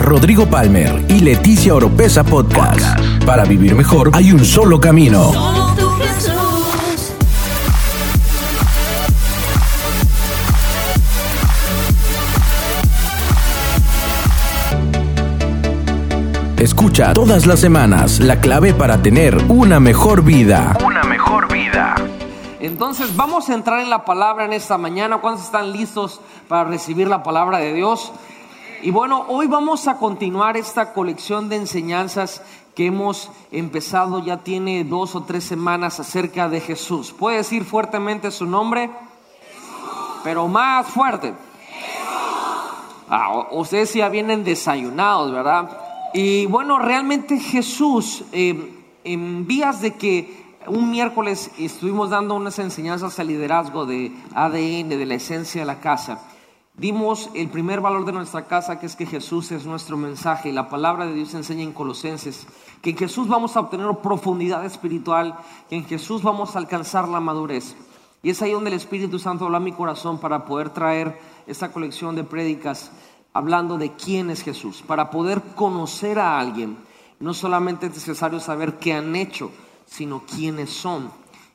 [0.00, 2.98] Rodrigo Palmer y Leticia Oropesa Podcast.
[3.26, 5.30] Para vivir mejor hay un solo camino.
[16.56, 20.76] Escucha todas las semanas la clave para tener una mejor vida.
[20.84, 21.94] Una mejor vida.
[22.58, 25.18] Entonces vamos a entrar en la palabra en esta mañana.
[25.18, 28.12] ¿Cuántos están listos para recibir la palabra de Dios?
[28.82, 32.42] Y bueno, hoy vamos a continuar esta colección de enseñanzas
[32.74, 37.12] que hemos empezado, ya tiene dos o tres semanas acerca de Jesús.
[37.12, 38.90] ¿Puede decir fuertemente su nombre?
[40.24, 41.34] Pero más fuerte.
[43.10, 45.78] Ah, ustedes ya vienen desayunados, ¿verdad?
[46.14, 48.72] Y bueno, realmente Jesús, eh,
[49.04, 55.06] en vías de que un miércoles estuvimos dando unas enseñanzas al liderazgo de ADN, de
[55.06, 56.22] la esencia de la casa,
[56.74, 60.48] dimos el primer valor de nuestra casa, que es que Jesús es nuestro mensaje.
[60.48, 62.46] Y la palabra de Dios enseña en Colosenses
[62.82, 65.36] que en Jesús vamos a obtener profundidad espiritual,
[65.68, 67.76] que en Jesús vamos a alcanzar la madurez.
[68.22, 71.72] Y es ahí donde el Espíritu Santo habla a mi corazón para poder traer esta
[71.72, 72.90] colección de prédicas
[73.32, 74.82] hablando de quién es Jesús.
[74.86, 76.76] Para poder conocer a alguien,
[77.18, 79.50] no solamente es necesario saber qué han hecho,
[79.86, 81.10] sino quiénes son.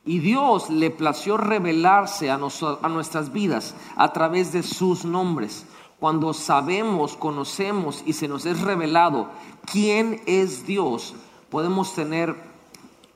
[0.05, 5.65] Y Dios le plació revelarse a, a nuestras vidas a través de sus nombres.
[5.99, 9.29] Cuando sabemos, conocemos y se nos es revelado
[9.65, 11.15] quién es Dios,
[11.49, 12.35] podemos tener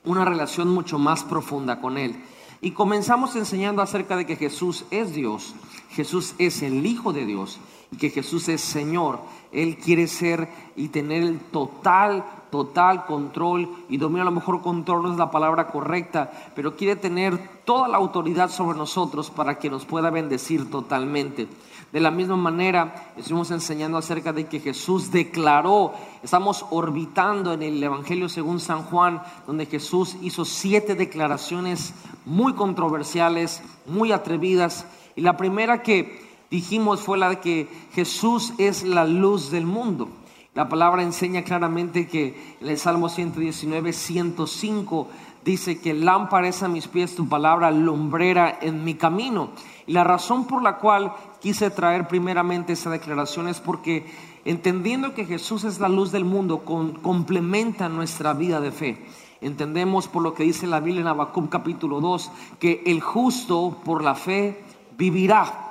[0.04, 2.16] una relación mucho más profunda con Él.
[2.62, 5.54] Y comenzamos enseñando acerca de que Jesús es Dios,
[5.90, 7.58] Jesús es el Hijo de Dios
[7.90, 9.20] y que Jesús es Señor.
[9.52, 14.22] Él quiere ser y tener el total, total control y dominio.
[14.22, 18.50] A lo mejor control no es la palabra correcta, pero quiere tener toda la autoridad
[18.50, 21.48] sobre nosotros para que nos pueda bendecir totalmente.
[21.92, 25.92] De la misma manera, estuvimos enseñando acerca de que Jesús declaró,
[26.22, 33.60] estamos orbitando en el Evangelio según San Juan, donde Jesús hizo siete declaraciones muy controversiales,
[33.86, 34.86] muy atrevidas.
[35.16, 40.08] Y la primera que dijimos fue la de que Jesús es la luz del mundo.
[40.52, 45.08] La palabra enseña claramente que en el Salmo 119, 105
[45.44, 49.50] dice que lámpara es a mis pies tu palabra, lumbrera en mi camino.
[49.86, 54.06] Y la razón por la cual quise traer primeramente esa declaración es porque
[54.44, 59.06] entendiendo que Jesús es la luz del mundo, complementa nuestra vida de fe.
[59.40, 64.02] Entendemos por lo que dice la Biblia en Habacuc capítulo 2, que el justo por
[64.02, 64.64] la fe
[64.98, 65.69] vivirá.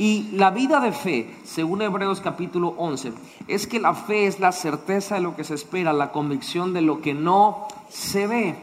[0.00, 3.12] Y la vida de fe, según Hebreos capítulo 11,
[3.48, 6.80] es que la fe es la certeza de lo que se espera, la convicción de
[6.80, 8.54] lo que no se ve.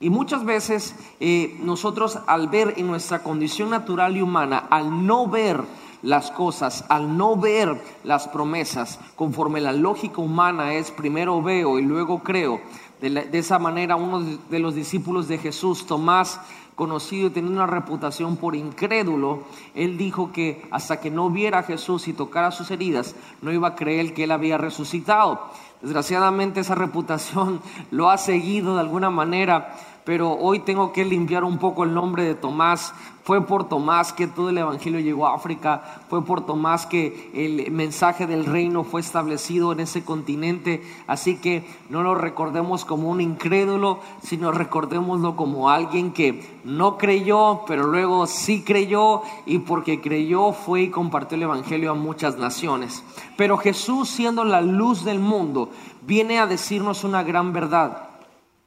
[0.00, 5.26] Y muchas veces eh, nosotros al ver en nuestra condición natural y humana, al no
[5.26, 5.60] ver
[6.00, 11.82] las cosas, al no ver las promesas, conforme la lógica humana es primero veo y
[11.82, 12.58] luego creo,
[13.02, 16.40] de, de esa manera uno de los discípulos de Jesús, Tomás,
[16.76, 19.44] conocido y teniendo una reputación por incrédulo,
[19.74, 23.68] él dijo que hasta que no viera a Jesús y tocara sus heridas, no iba
[23.68, 25.40] a creer que él había resucitado.
[25.82, 27.60] Desgraciadamente esa reputación
[27.90, 29.74] lo ha seguido de alguna manera,
[30.06, 32.94] pero hoy tengo que limpiar un poco el nombre de Tomás.
[33.24, 37.72] Fue por Tomás que todo el Evangelio llegó a África, fue por Tomás que el
[37.72, 43.20] mensaje del reino fue establecido en ese continente, así que no lo recordemos como un
[43.20, 50.52] incrédulo, sino recordémoslo como alguien que no creyó, pero luego sí creyó y porque creyó
[50.52, 53.02] fue y compartió el Evangelio a muchas naciones.
[53.36, 55.70] Pero Jesús siendo la luz del mundo,
[56.06, 58.05] viene a decirnos una gran verdad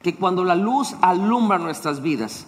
[0.02, 2.46] que cuando la luz alumbra nuestras vidas,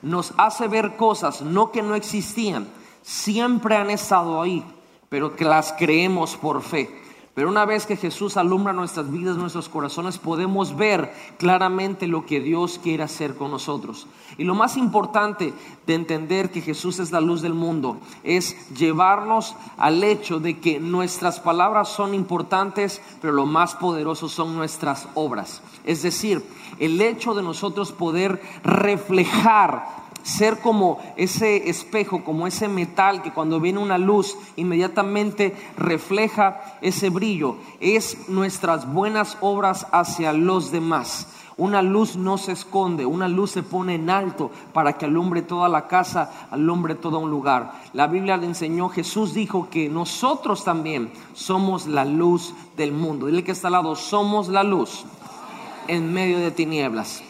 [0.00, 2.68] nos hace ver cosas no que no existían,
[3.02, 4.64] siempre han estado ahí,
[5.08, 7.03] pero que las creemos por fe.
[7.34, 12.38] Pero una vez que Jesús alumbra nuestras vidas, nuestros corazones, podemos ver claramente lo que
[12.38, 14.06] Dios quiere hacer con nosotros.
[14.38, 15.52] Y lo más importante
[15.84, 20.78] de entender que Jesús es la luz del mundo es llevarnos al hecho de que
[20.78, 25.60] nuestras palabras son importantes, pero lo más poderoso son nuestras obras.
[25.84, 26.44] Es decir,
[26.78, 33.60] el hecho de nosotros poder reflejar ser como ese espejo, como ese metal que cuando
[33.60, 37.58] viene una luz inmediatamente refleja ese brillo.
[37.78, 41.28] Es nuestras buenas obras hacia los demás.
[41.56, 45.68] Una luz no se esconde, una luz se pone en alto para que alumbre toda
[45.68, 47.80] la casa, alumbre todo un lugar.
[47.92, 53.26] La Biblia le enseñó, Jesús dijo que nosotros también somos la luz del mundo.
[53.26, 55.04] Dile que está al lado, somos la luz
[55.86, 57.22] en medio de tinieblas.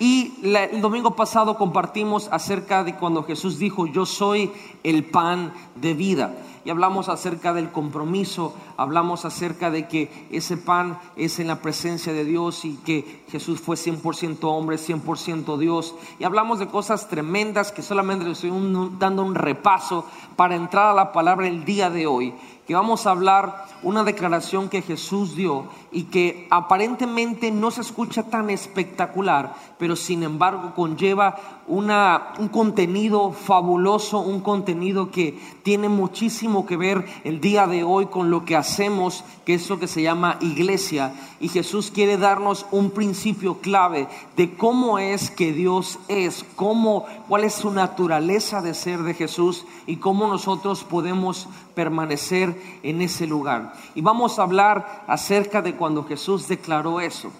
[0.00, 4.52] Y la- el domingo pasado compartimos acerca de cuando Jesús dijo, yo soy
[4.84, 6.34] el pan de vida.
[6.64, 12.12] y hablamos acerca del compromiso, hablamos acerca de que ese pan es en la presencia
[12.12, 15.94] de Dios y que Jesús fue 100% hombre, 100% Dios.
[16.18, 18.50] Y hablamos de cosas tremendas que solamente le estoy
[18.98, 20.04] dando un repaso
[20.36, 22.34] para entrar a la palabra el día de hoy
[22.68, 28.24] que vamos a hablar una declaración que Jesús dio y que aparentemente no se escucha
[28.24, 36.66] tan espectacular, pero sin embargo conlleva una, un contenido fabuloso, un contenido que tiene muchísimo
[36.66, 40.02] que ver el día de hoy con lo que hacemos, que es lo que se
[40.02, 41.14] llama iglesia.
[41.40, 47.44] Y Jesús quiere darnos un principio clave de cómo es que Dios es, cómo, cuál
[47.44, 53.72] es su naturaleza de ser de Jesús y cómo nosotros podemos permanecer en ese lugar.
[53.94, 57.30] Y vamos a hablar acerca de cuando Jesús declaró eso.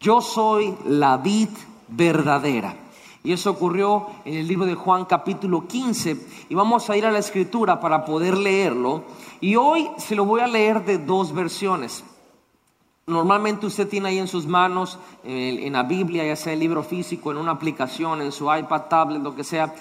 [0.00, 1.48] Yo soy la vid
[1.88, 2.74] verdadera.
[3.24, 6.26] Y eso ocurrió en el libro de Juan capítulo 15.
[6.48, 9.04] Y vamos a ir a la escritura para poder leerlo.
[9.40, 12.04] Y hoy se lo voy a leer de dos versiones.
[13.08, 17.30] Normalmente usted tiene ahí en sus manos, en la Biblia, ya sea el libro físico,
[17.30, 19.74] en una aplicación, en su iPad, tablet, lo que sea,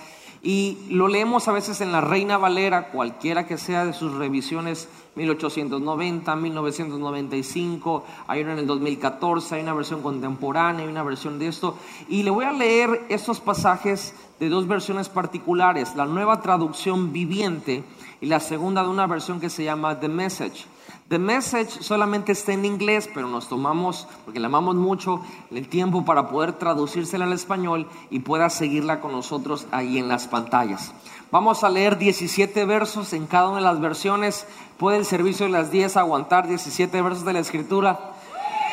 [0.43, 4.87] y lo leemos a veces en la Reina Valera, cualquiera que sea de sus revisiones
[5.15, 11.47] 1890, 1995, hay una en el 2014, hay una versión contemporánea, hay una versión de
[11.47, 11.77] esto.
[12.07, 17.83] Y le voy a leer estos pasajes de dos versiones particulares, la nueva traducción viviente
[18.21, 20.65] y la segunda de una versión que se llama The Message.
[21.09, 25.21] The Message solamente está en inglés, pero nos tomamos, porque le amamos mucho,
[25.51, 30.27] el tiempo para poder traducírsela al español y pueda seguirla con nosotros ahí en las
[30.27, 30.93] pantallas.
[31.31, 34.45] Vamos a leer 17 versos en cada una de las versiones.
[34.77, 38.11] ¿Puede el servicio de las 10 aguantar 17 versos de la escritura?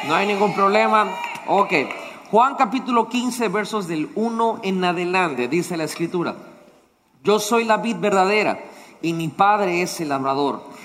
[0.08, 1.06] No hay ningún problema.
[1.46, 1.72] Ok.
[2.32, 6.34] Juan capítulo 15, versos del 1 en adelante, dice la escritura.
[7.22, 8.58] Yo soy la vid verdadera
[9.02, 10.73] y mi padre es el labrador.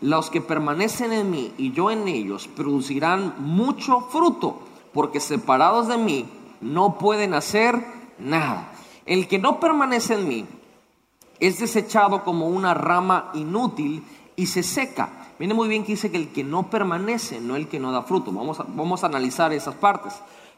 [0.00, 4.60] Los que permanecen en mí y yo en ellos producirán mucho fruto,
[4.92, 6.26] porque separados de mí
[6.60, 7.84] no pueden hacer
[8.18, 8.72] nada.
[9.04, 10.46] El que no permanece en mí
[11.38, 14.04] es desechado como una rama inútil
[14.36, 15.32] y se seca.
[15.38, 18.02] Viene muy bien que dice que el que no permanece, no el que no da
[18.02, 18.30] fruto.
[18.32, 20.14] Vamos a, vamos a analizar esas partes.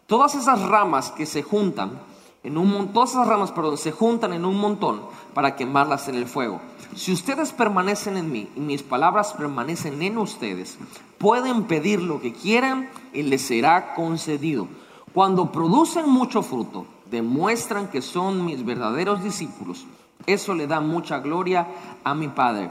[0.07, 2.01] Todas esas ramas que se juntan
[2.45, 5.03] en un todas esas ramas, perdón, se juntan en un montón
[5.35, 6.61] para quemarlas en el fuego.
[6.95, 10.79] Si ustedes permanecen en mí y mis palabras permanecen en ustedes,
[11.19, 14.69] pueden pedir lo que quieran y les será concedido.
[15.15, 19.87] Cuando producen mucho fruto, demuestran que son mis verdaderos discípulos.
[20.27, 21.67] Eso le da mucha gloria
[22.05, 22.71] a mi Padre.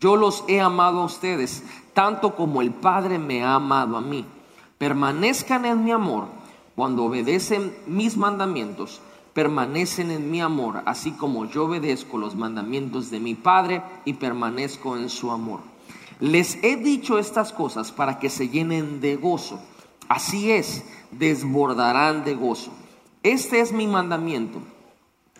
[0.00, 1.62] Yo los he amado a ustedes,
[1.94, 4.26] tanto como el Padre me ha amado a mí.
[4.76, 6.26] Permanezcan en mi amor.
[6.76, 9.00] Cuando obedecen mis mandamientos,
[9.34, 14.96] permanecen en mi amor, así como yo obedezco los mandamientos de mi Padre y permanezco
[14.96, 15.60] en su amor.
[16.20, 19.60] Les he dicho estas cosas para que se llenen de gozo.
[20.08, 22.70] Así es, desbordarán de gozo.
[23.24, 24.60] Este es mi mandamiento.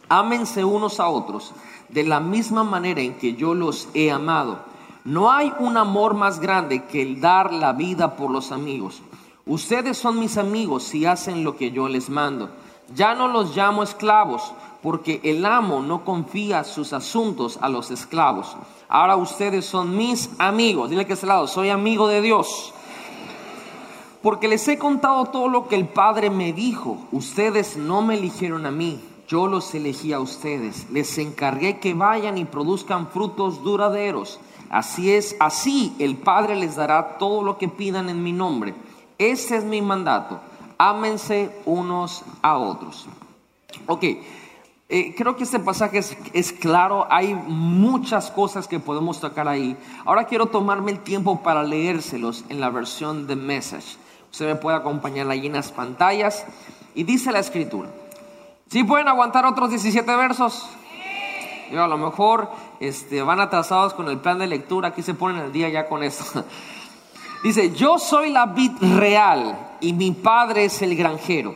[0.09, 1.55] Ámense unos a otros
[1.89, 4.59] de la misma manera en que yo los he amado.
[5.05, 9.03] No hay un amor más grande que el dar la vida por los amigos.
[9.47, 12.51] Ustedes son mis amigos si hacen lo que yo les mando.
[12.95, 18.57] Ya no los llamo esclavos, porque el amo no confía sus asuntos a los esclavos.
[18.89, 20.91] Ahora ustedes son mis amigos.
[20.91, 22.75] Dile que ese lado, soy amigo de Dios.
[24.23, 26.99] Porque les he contado todo lo que el Padre me dijo.
[27.13, 30.89] Ustedes no me eligieron a mí, yo los elegí a ustedes.
[30.91, 34.39] Les encargué que vayan y produzcan frutos duraderos.
[34.71, 38.75] Así es, así el Padre les dará todo lo que pidan en mi nombre.
[39.19, 40.41] Ese es mi mandato
[40.79, 43.07] ámense unos a otros.
[43.87, 44.05] Ok,
[44.89, 49.77] eh, creo que este pasaje es, claro, hay muchas cosas que podemos tocar ahí.
[50.05, 53.97] Ahora quiero tomarme el tiempo para leérselos en la versión de Message.
[54.31, 56.45] Usted me puede acompañar ahí en las pantallas
[56.95, 57.89] y dice la escritura.
[58.69, 60.69] ¿Sí pueden aguantar otros 17 versos?
[61.73, 65.39] Yo, a lo mejor este, van atrasados con el plan de lectura, aquí se ponen
[65.39, 66.45] el día ya con esto.
[67.43, 71.55] Dice, yo soy la vid real y mi padre es el granjero.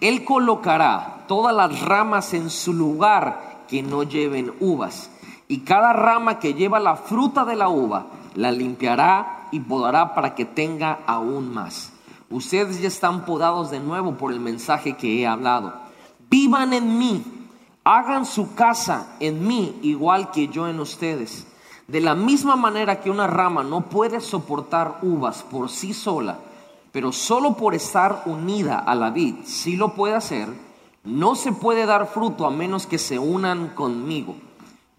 [0.00, 5.10] Él colocará todas las ramas en su lugar que no lleven uvas.
[5.46, 10.34] Y cada rama que lleva la fruta de la uva, la limpiará y podará para
[10.34, 11.92] que tenga aún más.
[12.30, 15.74] Ustedes ya están podados de nuevo por el mensaje que he hablado.
[16.30, 17.22] Vivan en mí,
[17.84, 21.46] hagan su casa en mí igual que yo en ustedes.
[21.88, 26.38] De la misma manera que una rama no puede soportar uvas por sí sola,
[26.92, 30.48] pero solo por estar unida a la vid sí lo puede hacer,
[31.04, 34.36] no se puede dar fruto a menos que se unan conmigo.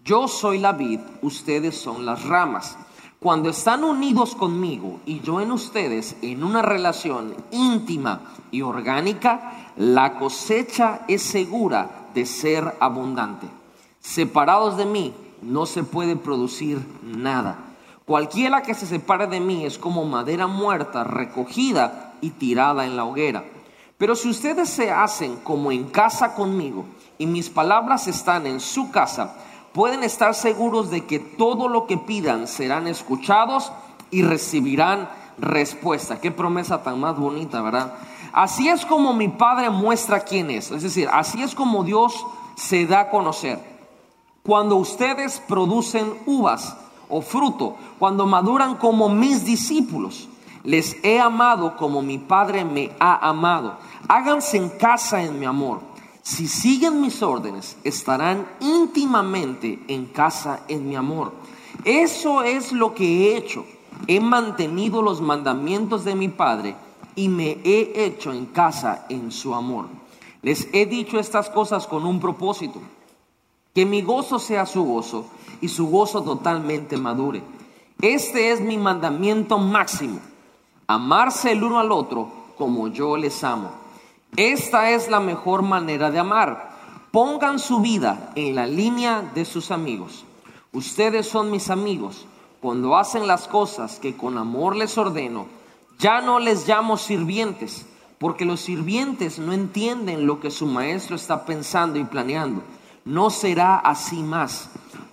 [0.04, 2.78] Yo soy la vid, ustedes son las ramas.
[3.20, 10.18] Cuando están unidos conmigo y yo en ustedes en una relación íntima y orgánica, la
[10.18, 13.46] cosecha es segura de ser abundante.
[14.00, 17.69] Separados de mí no se puede producir nada.
[18.10, 23.04] Cualquiera que se separe de mí es como madera muerta recogida y tirada en la
[23.04, 23.44] hoguera.
[23.98, 26.86] Pero si ustedes se hacen como en casa conmigo
[27.18, 29.36] y mis palabras están en su casa,
[29.72, 33.70] pueden estar seguros de que todo lo que pidan serán escuchados
[34.10, 36.20] y recibirán respuesta.
[36.20, 37.94] Qué promesa tan más bonita, ¿verdad?
[38.32, 40.72] Así es como mi Padre muestra quién es.
[40.72, 42.26] Es decir, así es como Dios
[42.56, 43.60] se da a conocer.
[44.42, 46.76] Cuando ustedes producen uvas
[47.10, 50.28] o fruto, cuando maduran como mis discípulos,
[50.64, 53.78] les he amado como mi Padre me ha amado.
[54.08, 55.80] Háganse en casa en mi amor.
[56.22, 61.32] Si siguen mis órdenes, estarán íntimamente en casa en mi amor.
[61.84, 63.64] Eso es lo que he hecho.
[64.06, 66.76] He mantenido los mandamientos de mi Padre
[67.16, 69.86] y me he hecho en casa en su amor.
[70.42, 72.80] Les he dicho estas cosas con un propósito,
[73.74, 75.26] que mi gozo sea su gozo
[75.60, 77.42] y su gozo totalmente madure.
[78.00, 80.20] Este es mi mandamiento máximo,
[80.86, 83.70] amarse el uno al otro como yo les amo.
[84.36, 86.70] Esta es la mejor manera de amar.
[87.10, 90.24] Pongan su vida en la línea de sus amigos.
[90.72, 92.26] Ustedes son mis amigos
[92.60, 95.46] cuando hacen las cosas que con amor les ordeno.
[95.98, 97.86] Ya no les llamo sirvientes,
[98.18, 102.62] porque los sirvientes no entienden lo que su maestro está pensando y planeando.
[103.04, 104.70] No será así más.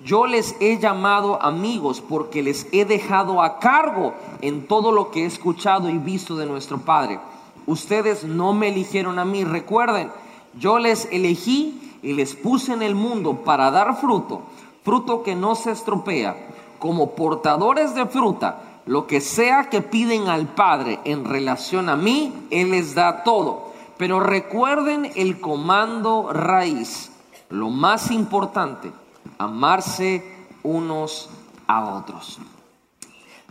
[0.07, 5.23] Yo les he llamado amigos porque les he dejado a cargo en todo lo que
[5.23, 7.19] he escuchado y visto de nuestro Padre
[7.67, 9.43] ustedes no me eligieron a mí.
[9.43, 10.09] Recuerden,
[10.57, 14.41] yo les elegí y les puse en el mundo para dar fruto,
[14.83, 16.35] fruto que no se estropea,
[16.79, 18.63] como portadores de fruta.
[18.87, 23.67] Lo que sea que piden al Padre en relación a mí, Él les da todo.
[23.97, 27.11] Pero recuerden el comando raíz,
[27.49, 28.91] lo más importante,
[29.37, 30.23] amarse
[30.63, 31.29] unos
[31.67, 32.39] a otros.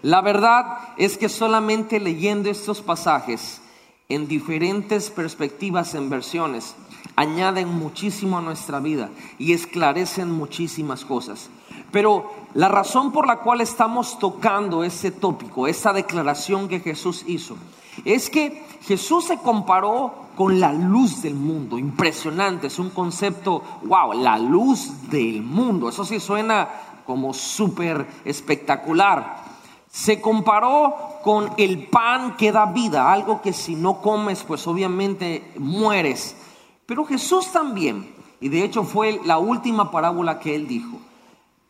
[0.03, 3.61] La verdad es que solamente leyendo estos pasajes
[4.09, 6.77] en diferentes perspectivas, en versiones,
[7.17, 11.51] añaden muchísimo a nuestra vida y esclarecen muchísimas cosas.
[11.91, 17.57] Pero la razón por la cual estamos tocando ese tópico, esa declaración que Jesús hizo,
[18.05, 21.79] es que Jesús se comparó con la luz del mundo.
[21.79, 25.89] Impresionante, es un concepto, wow, la luz del mundo.
[25.89, 26.69] Eso sí suena
[27.05, 29.45] como súper espectacular.
[29.91, 35.53] Se comparó con el pan que da vida, algo que si no comes, pues obviamente
[35.59, 36.37] mueres.
[36.85, 40.99] Pero Jesús también, y de hecho fue la última parábola que él dijo,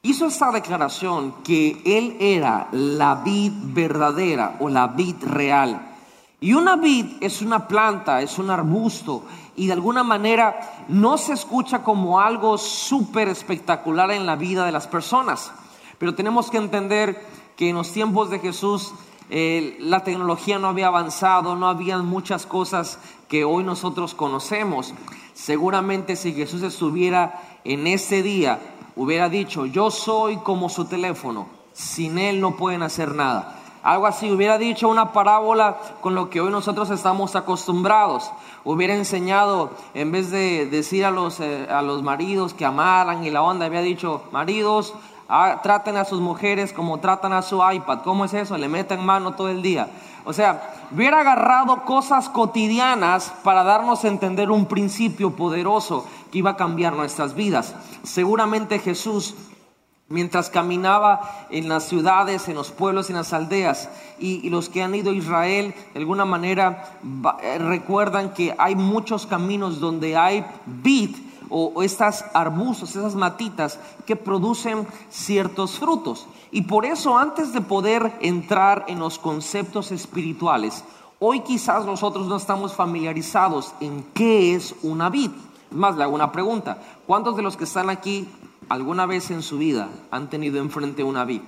[0.02, 5.96] hizo esta declaración que él era la vid verdadera o la vid real.
[6.40, 9.25] Y una vid es una planta, es un arbusto,
[9.57, 14.73] y de alguna manera no se escucha como algo súper espectacular en la vida de
[14.73, 15.50] las personas.
[15.99, 17.25] Pero tenemos que entender
[17.57, 18.93] que en los tiempos de Jesús
[19.31, 24.93] eh, la tecnología no había avanzado, no había muchas cosas que hoy nosotros conocemos.
[25.33, 28.61] Seguramente si Jesús estuviera en ese día,
[28.95, 33.56] hubiera dicho, yo soy como su teléfono, sin él no pueden hacer nada.
[33.87, 38.33] Algo así, hubiera dicho una parábola con lo que hoy nosotros estamos acostumbrados.
[38.64, 43.31] Hubiera enseñado, en vez de decir a los, eh, a los maridos que amaran y
[43.31, 44.93] la onda, había dicho, maridos,
[45.28, 48.02] Ah, traten a sus mujeres como tratan a su iPad.
[48.05, 48.57] ¿Cómo es eso?
[48.57, 49.88] Le meten mano todo el día.
[50.25, 56.50] O sea, hubiera agarrado cosas cotidianas para darnos a entender un principio poderoso que iba
[56.50, 57.75] a cambiar nuestras vidas.
[58.05, 59.35] Seguramente Jesús
[60.09, 64.95] mientras caminaba en las ciudades, en los pueblos, en las aldeas, y, los que han
[64.95, 66.99] ido a Israel, de alguna manera
[67.43, 71.17] eh, recuerdan que hay muchos caminos donde hay vid
[71.49, 76.27] o, estas arbustos, esas matitas que producen ciertos frutos.
[76.51, 80.85] Y por eso antes de poder entrar en los conceptos espirituales,
[81.19, 85.31] hoy quizás nosotros no estamos familiarizados en qué es una vid.
[85.71, 86.79] Más, le hago una pregunta.
[87.07, 88.29] ¿Cuántos de los que están aquí
[88.68, 91.42] alguna vez en su vida han tenido enfrente una vid?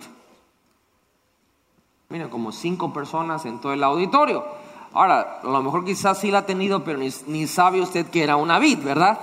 [2.11, 4.45] Mira, como cinco personas en todo el auditorio.
[4.93, 8.23] Ahora, a lo mejor quizás sí la ha tenido, pero ni, ni sabe usted que
[8.23, 9.19] era una vid, ¿verdad?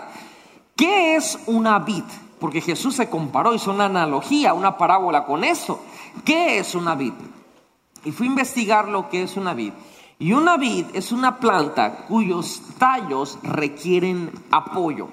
[0.76, 2.04] ¿Qué es una vid?
[2.40, 5.80] Porque Jesús se comparó, hizo una analogía, una parábola con eso.
[6.24, 7.14] ¿Qué es una vid?
[8.04, 9.74] Y fui a investigar lo que es una vid.
[10.20, 15.08] Y una vid es una planta cuyos tallos requieren apoyo.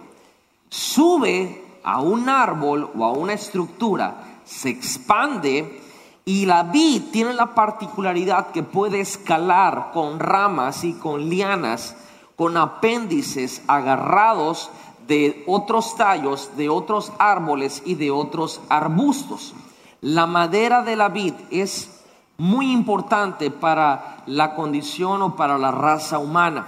[0.69, 5.81] Sube a un árbol o a una estructura, se expande
[6.25, 11.97] y la vid tiene la particularidad que puede escalar con ramas y con lianas,
[12.37, 14.71] con apéndices agarrados
[15.09, 19.55] de otros tallos, de otros árboles y de otros arbustos.
[20.01, 22.03] La madera de la vid es
[22.39, 26.67] muy importante para la condición o para la raza humana.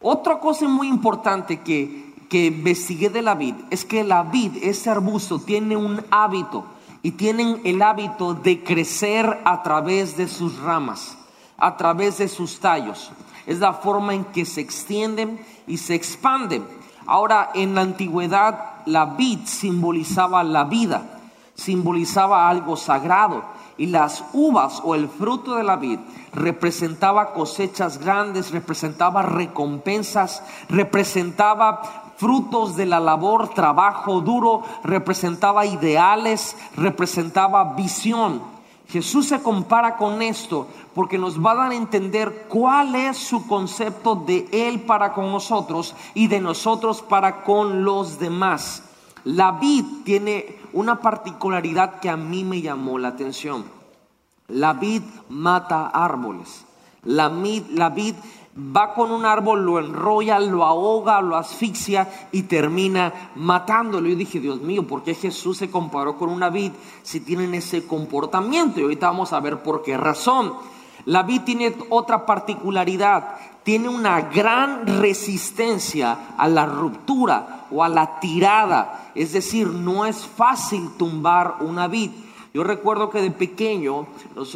[0.00, 4.88] Otra cosa muy importante que, que investigué de la vid es que la vid, ese
[4.88, 6.64] arbusto, tiene un hábito
[7.02, 11.18] y tienen el hábito de crecer a través de sus ramas,
[11.58, 13.10] a través de sus tallos.
[13.46, 16.64] Es la forma en que se extienden y se expanden.
[17.04, 21.20] Ahora, en la antigüedad, la vid simbolizaba la vida,
[21.56, 23.42] simbolizaba algo sagrado.
[23.76, 25.98] Y las uvas o el fruto de la vid
[26.32, 37.72] representaba cosechas grandes, representaba recompensas, representaba frutos de la labor, trabajo duro, representaba ideales, representaba
[37.72, 38.42] visión.
[38.88, 43.46] Jesús se compara con esto porque nos va a dar a entender cuál es su
[43.46, 48.82] concepto de Él para con nosotros y de nosotros para con los demás.
[49.24, 53.64] La vid tiene una particularidad que a mí me llamó la atención.
[54.48, 56.66] La vid mata árboles.
[57.04, 58.14] La, vid
[58.56, 64.08] va con un árbol, lo enrolla, lo ahoga, lo asfixia y termina matándolo.
[64.08, 67.86] Y dije, Dios mío, ¿por qué Jesús se comparó con una vid si tienen ese
[67.86, 68.80] comportamiento?
[68.80, 70.54] Y ahorita vamos a ver por qué razón.
[71.06, 78.20] La vid tiene otra particularidad, tiene una gran resistencia a la ruptura o a la
[78.20, 82.10] tirada, es decir, no es fácil tumbar una vid.
[82.52, 84.08] Yo recuerdo que de pequeño,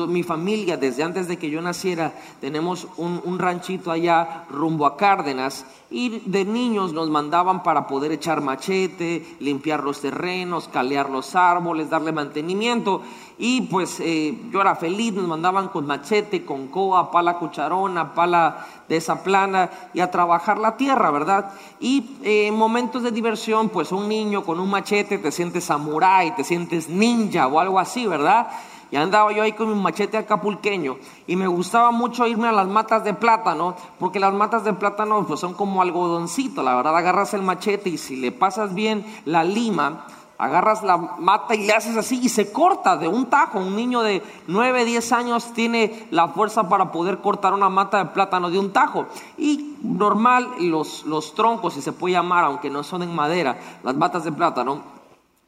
[0.08, 5.64] mi familia, desde antes de que yo naciera, tenemos un, ranchito allá rumbo a Cárdenas
[5.92, 11.88] y de niños nos mandaban para poder echar machete, limpiar los terrenos, calear los árboles,
[11.88, 13.02] darle mantenimiento.
[13.36, 18.66] Y pues eh, yo era feliz, nos mandaban con machete, con coa, pala cucharona, pala
[18.88, 21.52] de esa plana y a trabajar la tierra, ¿verdad?
[21.80, 26.36] Y eh, en momentos de diversión, pues un niño con un machete te sientes samurái,
[26.36, 28.48] te sientes ninja o algo así, ¿verdad?
[28.94, 32.68] Y andaba yo ahí con mi machete acapulqueño y me gustaba mucho irme a las
[32.68, 37.34] matas de plátano, porque las matas de plátano pues son como algodoncito, la verdad, agarras
[37.34, 40.06] el machete y si le pasas bien la lima,
[40.38, 43.58] agarras la mata y le haces así y se corta de un tajo.
[43.58, 48.10] Un niño de 9, 10 años tiene la fuerza para poder cortar una mata de
[48.10, 49.06] plátano de un tajo.
[49.38, 53.94] Y normal, los, los troncos, si se puede llamar, aunque no son en madera, las
[53.94, 54.94] matas de plátano,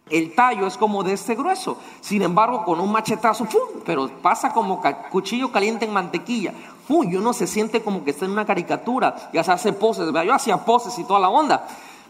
[0.09, 1.79] el tallo es como de este grueso.
[2.01, 3.81] Sin embargo, con un machetazo, ¡fum!
[3.85, 6.55] pero pasa como cuchillo caliente en mantequilla.
[6.87, 7.11] ¡Fum!
[7.11, 9.31] Y uno se siente como que está en una caricatura.
[9.33, 10.09] Ya se hace poses.
[10.13, 11.67] Yo hacía poses y toda la onda.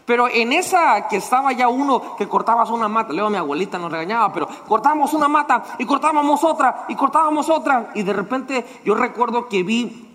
[0.07, 3.91] Pero en esa que estaba ya uno que cortabas una mata, luego mi abuelita nos
[3.91, 7.91] regañaba, pero cortábamos una mata y cortábamos otra y cortábamos otra.
[7.93, 10.07] Y de repente yo recuerdo que vi,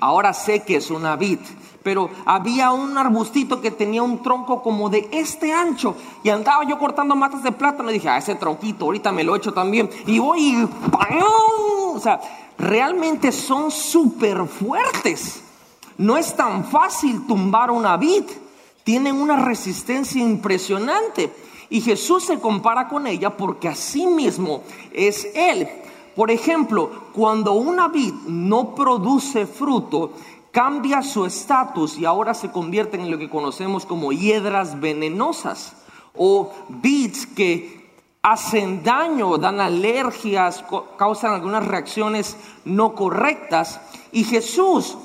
[0.00, 1.38] ahora sé que es una vid,
[1.82, 6.78] pero había un arbustito que tenía un tronco como de este ancho y andaba yo
[6.78, 9.90] cortando matas de plátano y dije, ah, ese tronquito, ahorita me lo echo también.
[10.06, 10.68] Y voy y
[11.94, 12.22] O sea,
[12.56, 15.44] realmente son súper fuertes.
[15.98, 18.24] No es tan fácil tumbar una vid
[18.84, 21.32] tienen una resistencia impresionante.
[21.68, 24.62] Y Jesús se compara con ella porque así mismo
[24.92, 25.68] es Él.
[26.16, 30.12] Por ejemplo, cuando una vid no produce fruto,
[30.50, 35.74] cambia su estatus y ahora se convierten en lo que conocemos como hiedras venenosas
[36.16, 37.80] o vids que
[38.22, 40.64] hacen daño, dan alergias,
[40.98, 43.80] causan algunas reacciones no correctas.
[44.12, 44.98] Y Jesús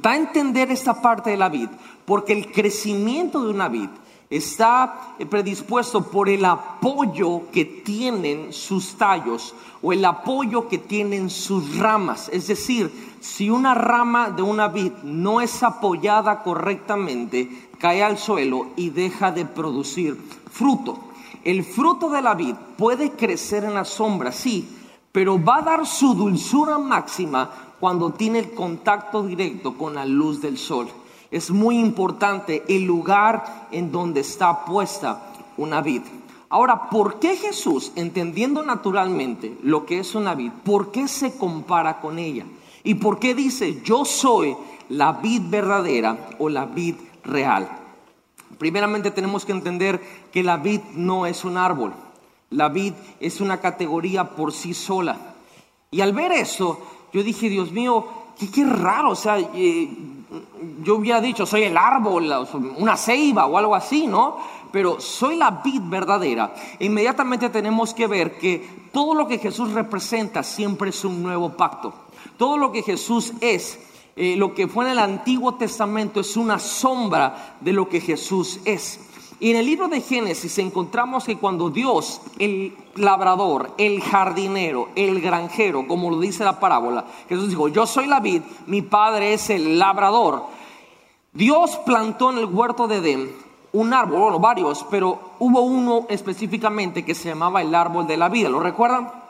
[0.00, 1.68] da a entender esta parte de la vid
[2.04, 3.88] porque el crecimiento de una vid
[4.30, 11.78] está predispuesto por el apoyo que tienen sus tallos o el apoyo que tienen sus
[11.78, 12.28] ramas.
[12.32, 18.68] Es decir, si una rama de una vid no es apoyada correctamente, cae al suelo
[18.76, 20.16] y deja de producir
[20.50, 20.98] fruto.
[21.44, 24.68] El fruto de la vid puede crecer en la sombra, sí,
[25.12, 27.50] pero va a dar su dulzura máxima
[27.84, 30.88] cuando tiene el contacto directo con la luz del sol
[31.30, 36.00] es muy importante el lugar en donde está puesta una vid.
[36.48, 42.00] Ahora, ¿por qué Jesús, entendiendo naturalmente lo que es una vid, por qué se compara
[42.00, 42.46] con ella?
[42.84, 44.56] ¿Y por qué dice, yo soy
[44.88, 47.68] la vid verdadera o la vid real?
[48.56, 50.00] Primeramente tenemos que entender
[50.32, 51.92] que la vid no es un árbol.
[52.48, 55.34] La vid es una categoría por sí sola.
[55.90, 56.80] Y al ver eso,
[57.14, 58.04] yo dije, Dios mío,
[58.52, 59.10] qué, raro.
[59.12, 59.88] O sea, eh,
[60.82, 62.28] yo hubiera dicho, soy el árbol,
[62.76, 64.36] una ceiba o algo así, ¿no?
[64.72, 66.52] Pero soy la vid verdadera.
[66.80, 71.94] Inmediatamente tenemos que ver que todo lo que Jesús representa siempre es un nuevo pacto.
[72.36, 73.78] Todo lo que Jesús es,
[74.16, 78.58] eh, lo que fue en el Antiguo Testamento es una sombra de lo que Jesús
[78.64, 78.98] es.
[79.40, 85.20] Y en el libro de Génesis encontramos que cuando Dios, el labrador, el jardinero, el
[85.20, 89.50] granjero, como lo dice la parábola, Jesús dijo, yo soy la vid, mi padre es
[89.50, 90.44] el labrador.
[91.32, 97.04] Dios plantó en el huerto de Edén un árbol, bueno, varios, pero hubo uno específicamente
[97.04, 99.23] que se llamaba el árbol de la vida, ¿lo recuerdan?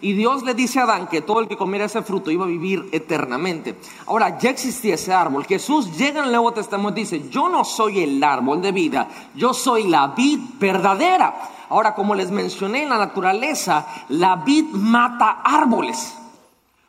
[0.00, 2.48] Y Dios le dice a Adán que todo el que comiera ese fruto iba a
[2.48, 3.78] vivir eternamente.
[4.06, 5.46] Ahora, ya existía ese árbol.
[5.46, 9.08] Jesús llega en el Nuevo Testamento y dice, yo no soy el árbol de vida,
[9.34, 11.34] yo soy la vid verdadera.
[11.70, 16.14] Ahora, como les mencioné en la naturaleza, la vid mata árboles.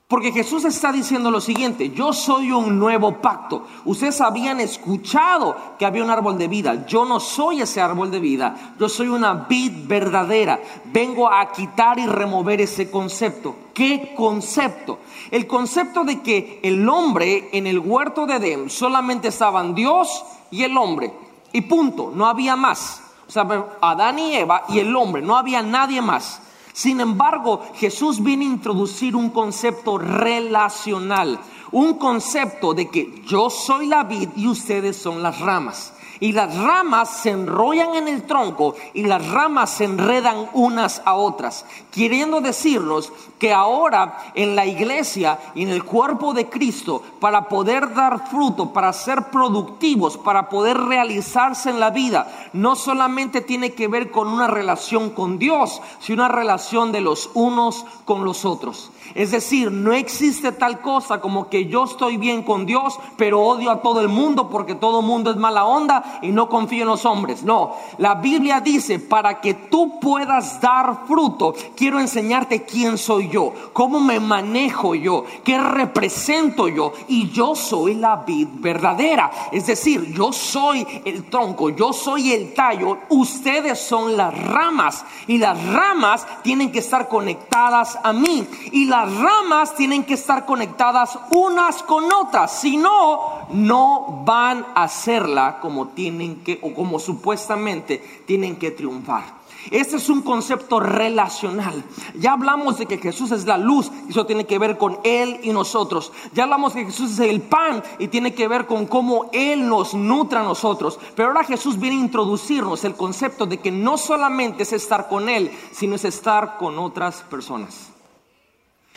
[0.08, 3.66] Porque Jesús está diciendo lo siguiente, yo soy un nuevo pacto.
[3.86, 6.86] Ustedes habían escuchado que había un árbol de vida.
[6.86, 8.76] Yo no soy ese árbol de vida.
[8.80, 10.62] Yo soy una vid verdadera.
[10.94, 13.56] Vengo a quitar y remover ese concepto.
[13.74, 15.00] ¿Qué concepto?
[15.32, 20.62] El concepto de que el hombre en el huerto de Edén solamente estaban Dios y
[20.62, 21.12] el hombre.
[21.52, 23.02] Y punto, no había más.
[23.28, 23.48] O sea,
[23.82, 26.42] Adán y Eva y el hombre, no había nadie más.
[26.76, 31.40] Sin embargo, Jesús viene a introducir un concepto relacional,
[31.72, 36.56] un concepto de que yo soy la vid y ustedes son las ramas y las
[36.58, 42.42] ramas se enrollan en el tronco y las ramas se enredan unas a otras, queriendo
[42.42, 48.30] decirnos que ahora en la iglesia y en el cuerpo de Cristo, para poder dar
[48.30, 54.12] fruto, para ser productivos, para poder realizarse en la vida, no solamente tiene que ver
[54.12, 58.92] con una relación con Dios, sino una relación de los unos con los otros.
[59.14, 63.72] Es decir, no existe tal cosa como que yo estoy bien con Dios, pero odio
[63.72, 66.90] a todo el mundo porque todo el mundo es mala onda y no confío en
[66.90, 67.44] los hombres.
[67.44, 73.54] No, la Biblia dice, para que tú puedas dar fruto, quiero enseñarte quién soy yo,
[73.74, 76.94] cómo me manejo yo, qué represento yo.
[77.08, 79.32] Y yo soy la vid verdadera.
[79.52, 85.06] Es decir, yo soy el tronco, yo soy el tallo, ustedes son las ramas.
[85.28, 88.48] Y las ramas tienen que estar conectadas a mí.
[88.72, 94.84] Y las ramas tienen que estar conectadas unas con otras, si no, no van a
[94.84, 99.44] hacerla como tienen que o como supuestamente tienen que triunfar.
[99.70, 101.84] Este es un concepto relacional.
[102.18, 105.42] Ya hablamos de que Jesús es la luz y eso tiene que ver con Él
[105.44, 106.14] y nosotros.
[106.34, 109.68] Ya hablamos de que Jesús es el pan y tiene que ver con cómo Él
[109.68, 110.98] nos nutre a nosotros.
[111.16, 115.28] Pero ahora Jesús viene a introducirnos el concepto de que no solamente es estar con
[115.28, 117.95] Él, sino es estar con otras personas.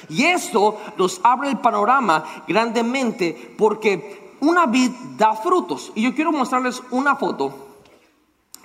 [0.09, 5.93] Y esto nos abre el panorama grandemente porque una vid da frutos.
[5.95, 7.67] Y yo quiero mostrarles una foto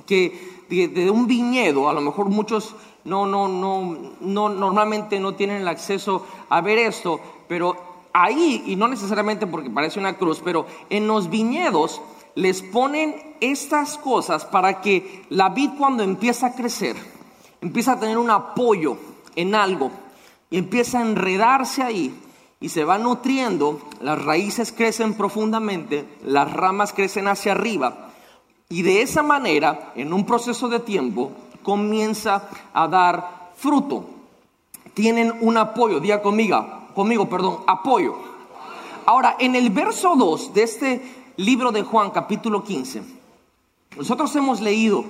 [0.05, 5.61] que de, un viñedo, a lo mejor muchos no, no, no, no, normalmente no tienen
[5.61, 7.75] el acceso a ver esto, pero
[8.13, 12.01] ahí, y no necesariamente porque parece una cruz, pero en los viñedos
[12.35, 16.95] les ponen estas cosas para que la vid cuando empieza a crecer,
[17.61, 18.97] empieza a tener un apoyo
[19.35, 19.91] en algo
[20.53, 22.13] y empieza a enredarse ahí
[22.59, 28.11] y se va nutriendo, las raíces crecen profundamente, las ramas crecen hacia arriba
[28.69, 31.31] y de esa manera, en un proceso de tiempo,
[31.63, 34.05] comienza a dar fruto.
[34.93, 36.63] Tienen un apoyo, diga conmigo,
[36.93, 38.15] conmigo, perdón, apoyo.
[39.07, 43.01] Ahora, en el verso 2 de este libro de Juan, capítulo 15,
[43.97, 45.03] nosotros hemos leído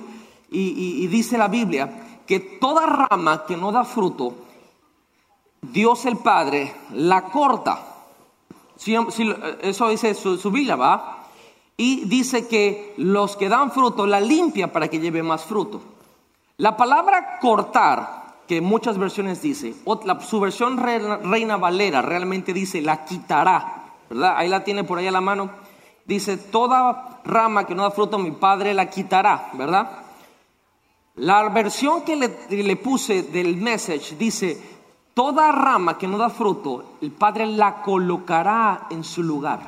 [0.50, 4.36] y, y dice la Biblia que toda rama que no da fruto,
[5.72, 7.78] Dios el Padre la corta.
[9.62, 11.24] eso dice su, Biblia, ¿va?
[11.76, 15.80] Y dice que los que dan fruto la limpia para que lleve más fruto.
[16.58, 19.74] La palabra cortar, que muchas versiones dice,
[20.20, 24.34] su versión Reina Valera realmente dice la quitará, ¿verdad?
[24.36, 25.50] Ahí la tiene por ahí a la mano.
[26.04, 30.04] Dice, toda rama que no da fruto mi Padre la quitará, ¿verdad?
[31.16, 34.73] La versión que le, le puse del message dice,
[35.14, 39.60] Toda rama que no da fruto, el Padre la colocará en su lugar.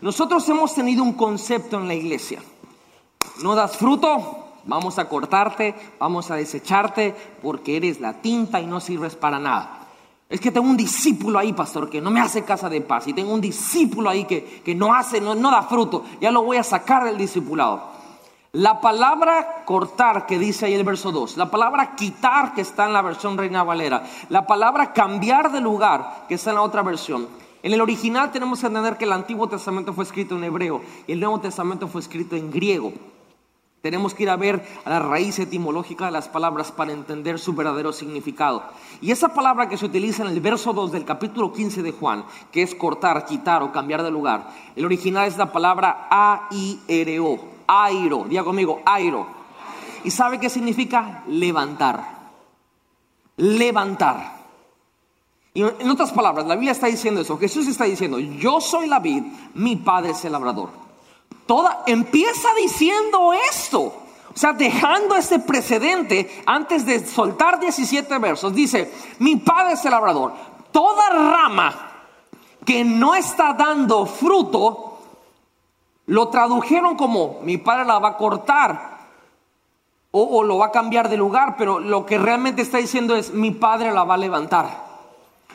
[0.00, 2.42] Nosotros hemos tenido un concepto en la iglesia.
[3.42, 8.80] No das fruto, vamos a cortarte, vamos a desecharte porque eres la tinta y no
[8.80, 9.86] sirves para nada.
[10.28, 13.06] Es que tengo un discípulo ahí, pastor, que no me hace casa de paz.
[13.06, 16.04] Y tengo un discípulo ahí que, que no hace, no, no da fruto.
[16.20, 17.99] Ya lo voy a sacar del discipulado.
[18.52, 22.92] La palabra cortar que dice ahí el verso 2, la palabra quitar que está en
[22.92, 27.28] la versión Reina Valera, la palabra cambiar de lugar que está en la otra versión.
[27.62, 31.12] En el original tenemos que entender que el Antiguo Testamento fue escrito en hebreo y
[31.12, 32.92] el Nuevo Testamento fue escrito en griego.
[33.82, 37.54] Tenemos que ir a ver a la raíz etimológica de las palabras para entender su
[37.54, 38.64] verdadero significado.
[39.00, 42.24] Y esa palabra que se utiliza en el verso 2 del capítulo 15 de Juan,
[42.50, 48.24] que es cortar, quitar o cambiar de lugar, el original es la palabra A-I-R-O airo,
[48.28, 49.26] diga conmigo, airo.
[50.02, 51.22] ¿Y sabe qué significa?
[51.28, 52.18] Levantar.
[53.36, 54.40] Levantar.
[55.54, 57.38] Y en otras palabras, la Biblia está diciendo eso.
[57.38, 59.22] Jesús está diciendo, yo soy la vid,
[59.54, 60.70] mi padre es el labrador.
[61.46, 63.80] Toda, empieza diciendo esto.
[64.32, 68.54] O sea, dejando ese precedente antes de soltar 17 versos.
[68.54, 70.32] Dice, mi padre es el labrador.
[70.70, 71.90] Toda rama
[72.64, 74.89] que no está dando fruto,
[76.10, 78.98] lo tradujeron como mi padre la va a cortar
[80.10, 83.52] o, lo va a cambiar de lugar, pero lo que realmente está diciendo es mi
[83.52, 84.66] padre la va a levantar.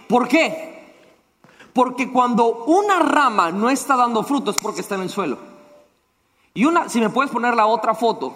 [0.08, 0.96] ¿Por qué?
[1.74, 5.38] Porque cuando una rama no está dando frutos es porque está en el suelo.
[6.54, 8.34] Y una, si me puedes poner la otra foto,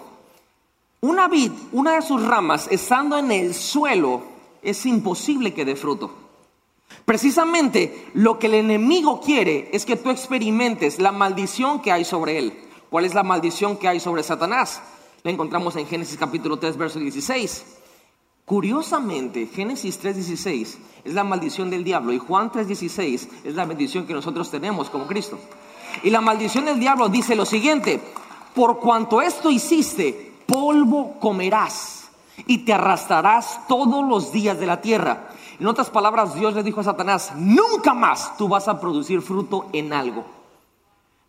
[1.00, 4.20] una vid, una de sus ramas estando en el suelo,
[4.60, 6.12] es imposible que dé fruto.
[7.04, 12.38] Precisamente lo que el enemigo quiere es que tú experimentes la maldición que hay sobre
[12.38, 12.54] él.
[12.88, 14.82] ¿Cuál es la maldición que hay sobre Satanás?
[15.22, 17.64] La encontramos en Génesis capítulo 3, verso 16.
[18.44, 24.12] Curiosamente, Génesis 3:16 es la maldición del diablo y Juan 3:16 es la bendición que
[24.12, 25.38] nosotros tenemos como Cristo.
[26.02, 28.00] Y la maldición del diablo dice lo siguiente,
[28.54, 32.08] por cuanto esto hiciste, polvo comerás
[32.46, 35.28] y te arrastrarás todos los días de la tierra.
[35.60, 39.66] En otras palabras, Dios le dijo a Satanás, nunca más tú vas a producir fruto
[39.74, 40.39] en algo.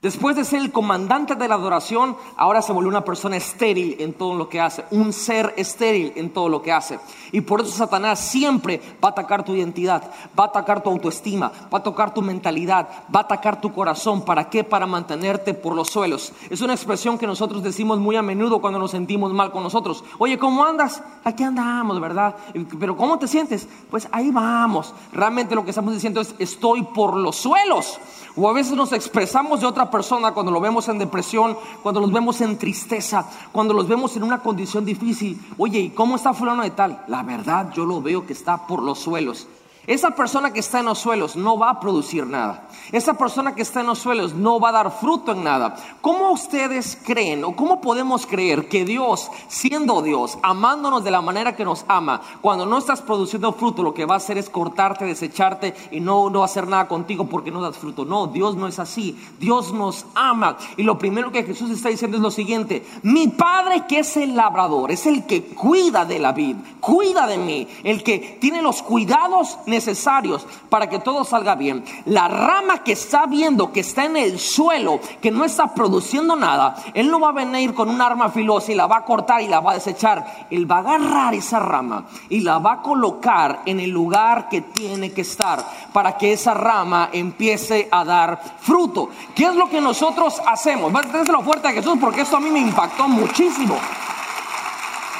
[0.01, 4.13] Después de ser el comandante de la adoración, ahora se volvió una persona estéril en
[4.13, 6.99] todo lo que hace, un ser estéril en todo lo que hace.
[7.31, 11.51] Y por eso Satanás siempre va a atacar tu identidad, va a atacar tu autoestima,
[11.71, 14.23] va a tocar tu mentalidad, va a atacar tu corazón.
[14.23, 14.63] ¿Para qué?
[14.63, 16.33] Para mantenerte por los suelos.
[16.49, 20.03] Es una expresión que nosotros decimos muy a menudo cuando nos sentimos mal con nosotros.
[20.17, 21.03] Oye, ¿cómo andas?
[21.23, 22.35] Aquí andamos, ¿verdad?
[22.79, 23.67] Pero ¿cómo te sientes?
[23.91, 24.95] Pues ahí vamos.
[25.13, 27.99] Realmente lo que estamos diciendo es estoy por los suelos.
[28.35, 32.11] O a veces nos expresamos de otra persona cuando lo vemos en depresión, cuando los
[32.11, 35.39] vemos en tristeza, cuando los vemos en una condición difícil.
[35.57, 37.03] Oye, ¿y cómo está fulano de tal?
[37.07, 39.47] La verdad yo lo veo que está por los suelos.
[39.87, 42.67] Esa persona que está en los suelos no va a producir nada.
[42.91, 45.75] Esa persona que está en los suelos no va a dar fruto en nada.
[46.01, 51.55] ¿Cómo ustedes creen o cómo podemos creer que Dios, siendo Dios, amándonos de la manera
[51.55, 55.05] que nos ama, cuando no estás produciendo fruto, lo que va a hacer es cortarte,
[55.05, 58.05] desecharte y no, no hacer nada contigo porque no das fruto?
[58.05, 59.19] No, Dios no es así.
[59.39, 60.57] Dios nos ama.
[60.77, 62.85] Y lo primero que Jesús está diciendo es lo siguiente.
[63.01, 67.39] Mi Padre que es el labrador, es el que cuida de la vid, cuida de
[67.39, 71.83] mí, el que tiene los cuidados necesarios para que todo salga bien.
[72.05, 76.75] La rama que está viendo que está en el suelo, que no está produciendo nada,
[76.93, 79.47] él no va a venir con un arma filosa y la va a cortar y
[79.47, 80.47] la va a desechar.
[80.51, 84.61] Él va a agarrar esa rama y la va a colocar en el lugar que
[84.61, 89.09] tiene que estar para que esa rama empiece a dar fruto.
[89.33, 90.91] ¿Qué es lo que nosotros hacemos?
[91.31, 93.77] lo fuerte a Jesús porque esto a mí me impactó muchísimo.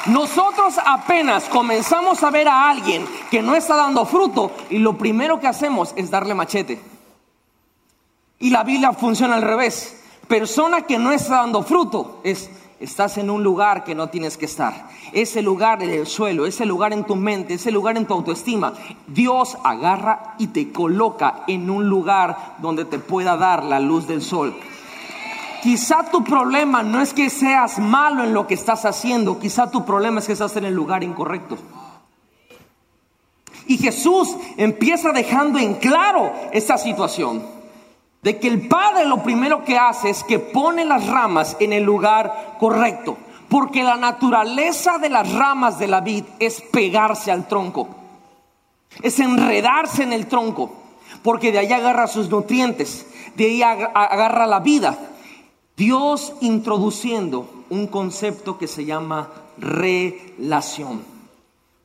[0.07, 5.39] Nosotros apenas comenzamos a ver a alguien que no está dando fruto y lo primero
[5.39, 6.81] que hacemos es darle machete.
[8.39, 10.01] Y la Biblia funciona al revés.
[10.27, 12.49] Persona que no está dando fruto es
[12.81, 14.89] estás en un lugar que no tienes que estar.
[15.13, 18.73] Ese lugar en el suelo, ese lugar en tu mente, ese lugar en tu autoestima.
[19.07, 24.23] Dios agarra y te coloca en un lugar donde te pueda dar la luz del
[24.23, 24.55] sol.
[25.61, 29.85] Quizá tu problema no es que seas malo en lo que estás haciendo, quizá tu
[29.85, 31.57] problema es que estás en el lugar incorrecto.
[33.67, 37.45] Y Jesús empieza dejando en claro esta situación,
[38.23, 41.83] de que el Padre lo primero que hace es que pone las ramas en el
[41.83, 47.87] lugar correcto, porque la naturaleza de las ramas de la vid es pegarse al tronco,
[49.03, 50.73] es enredarse en el tronco,
[51.21, 54.97] porque de ahí agarra sus nutrientes, de ahí agarra la vida.
[55.81, 61.01] Dios introduciendo un concepto que se llama relación.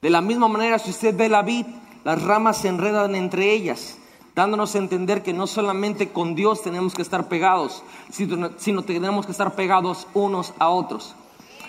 [0.02, 1.64] De la misma manera, si usted ve la vid,
[2.04, 3.96] las ramas se enredan entre ellas,
[4.34, 9.32] dándonos a entender que no solamente con Dios tenemos que estar pegados, sino, tenemos que
[9.32, 11.14] estar pegados unos a otros.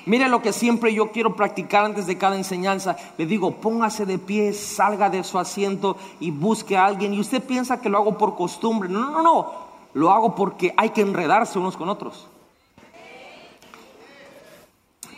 [0.05, 2.97] Mire lo que siempre yo quiero practicar antes de cada enseñanza.
[3.17, 7.13] Le digo, póngase de pie, salga de su asiento y busque a alguien.
[7.13, 8.89] Y usted piensa que lo hago por costumbre.
[8.89, 9.66] No, no, no.
[9.97, 12.27] Lo hago porque hay que enredarse unos con otros.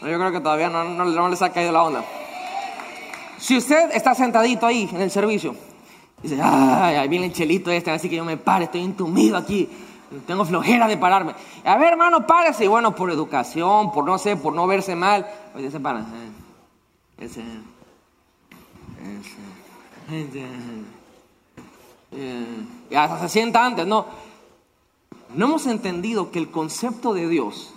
[0.02, 2.06] Yo creo que todavía no, no, no les ha caído la onda.
[3.40, 5.54] Si usted está sentadito ahí en el servicio,
[6.24, 9.68] dice, ay, ahí viene el chelito este, así que yo me pare, estoy entumido aquí,
[10.26, 11.36] tengo flojera de pararme.
[11.66, 12.64] A ver, hermano, párese.
[12.64, 16.06] Y bueno, por educación, por no sé, por no verse mal, pues ya se para.
[17.18, 17.42] Ese,
[20.08, 20.46] ese, ese,
[22.14, 24.29] eh, y hasta se sienta antes, ¿no?
[25.36, 27.72] No hemos entendido que el concepto de Dios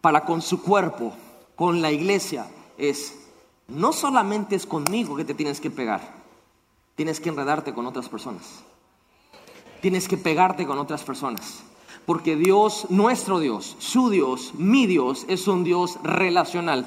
[0.00, 1.14] para con su cuerpo,
[1.54, 3.14] con la iglesia, es
[3.68, 6.00] no solamente es conmigo que te tienes que pegar,
[6.94, 8.62] tienes que enredarte con otras personas.
[9.80, 11.60] Tienes que pegarte con otras personas.
[12.06, 16.86] Porque Dios, nuestro Dios, su Dios, mi Dios, es un Dios relacional.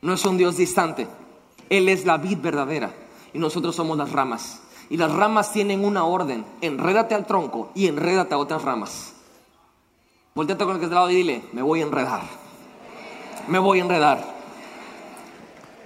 [0.00, 1.06] No es un Dios distante.
[1.70, 2.92] Él es la vid verdadera
[3.32, 4.60] y nosotros somos las ramas.
[4.92, 6.44] Y las ramas tienen una orden.
[6.60, 9.14] Enrédate al tronco y enrédate a otras ramas.
[10.34, 12.20] Volteate con el que está al lado y dile, me voy a enredar.
[13.48, 14.22] Me voy a enredar.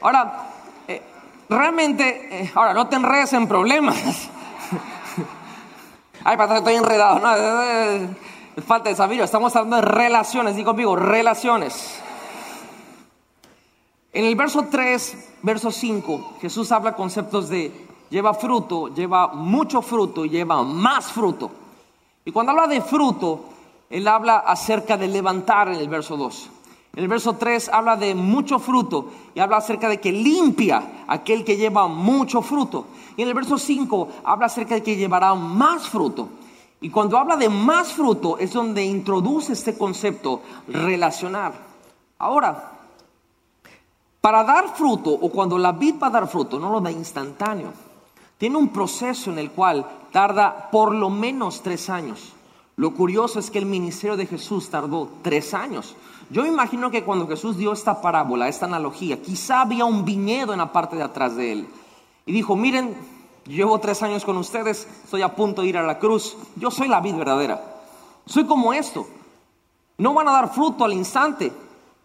[0.01, 0.49] Ahora,
[0.89, 1.01] eh,
[1.49, 3.97] realmente, eh, ahora no te enredes en problemas.
[6.25, 7.21] Ay, para estoy enredado.
[8.67, 9.27] Falta de sabiduría.
[9.27, 10.57] Estamos hablando de relaciones.
[10.57, 12.01] Digo conmigo, relaciones.
[14.13, 20.25] En el verso 3, verso 5, Jesús habla conceptos de lleva fruto, lleva mucho fruto
[20.25, 21.51] lleva más fruto.
[22.25, 23.45] Y cuando habla de fruto,
[23.89, 26.51] él habla acerca de levantar en el verso 2.
[26.97, 31.45] En el verso 3 habla de mucho fruto y habla acerca de que limpia aquel
[31.45, 32.87] que lleva mucho fruto.
[33.17, 36.29] Y en el verso 5 habla acerca de que llevará más fruto.
[36.81, 41.53] Y cuando habla de más fruto es donde introduce este concepto relacional.
[42.19, 42.73] Ahora,
[44.21, 47.86] para dar fruto o cuando la vid va a dar fruto, no lo da instantáneo.
[48.39, 52.33] Tiene un proceso en el cual tarda por lo menos tres años.
[52.77, 55.97] Lo curioso es que el ministerio de Jesús tardó tres años.
[56.29, 60.59] Yo imagino que cuando Jesús dio esta parábola, esta analogía, quizá había un viñedo en
[60.59, 61.69] la parte de atrás de él.
[62.27, 62.95] Y dijo, miren,
[63.47, 66.89] llevo tres años con ustedes, estoy a punto de ir a la cruz, yo soy
[66.89, 67.77] la vid verdadera.
[68.27, 69.07] Soy como esto.
[69.99, 71.53] No van a dar fruto al instante.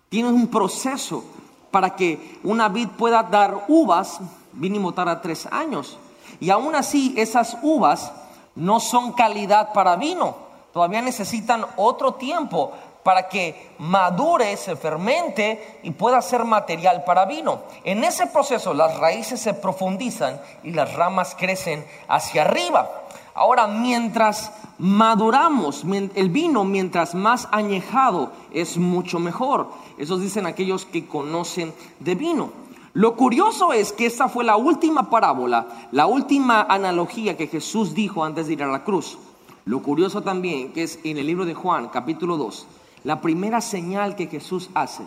[0.07, 1.25] Tienen un proceso
[1.71, 4.21] para que una vid pueda dar uvas,
[4.53, 5.97] mínimo tarda tres años.
[6.41, 8.11] Y aún así, esas uvas
[8.55, 10.35] no son calidad para vino.
[10.73, 12.73] Todavía necesitan otro tiempo
[13.03, 17.61] para que madure, se fermente y pueda ser material para vino.
[17.83, 22.89] En ese proceso las raíces se profundizan y las ramas crecen hacia arriba.
[23.33, 25.83] Ahora, mientras maduramos,
[26.15, 29.67] el vino mientras más añejado es mucho mejor.
[29.97, 32.51] Eso dicen aquellos que conocen de vino.
[32.93, 38.25] Lo curioso es que esta fue la última parábola, la última analogía que Jesús dijo
[38.25, 39.17] antes de ir a la cruz.
[39.63, 42.67] Lo curioso también que es en el libro de Juan, capítulo 2,
[43.05, 45.03] la primera señal que Jesús hace,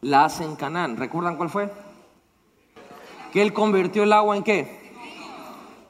[0.00, 0.96] la hace en Canaán.
[0.96, 1.72] ¿Recuerdan cuál fue?
[3.32, 4.84] Que él convirtió el agua en qué?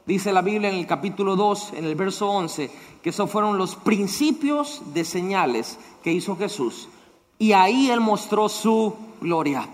[0.07, 2.71] Dice la Biblia en el capítulo 2, en el verso 11,
[3.03, 6.89] que esos fueron los principios de señales que hizo Jesús.
[7.37, 9.67] Y ahí él mostró su gloria.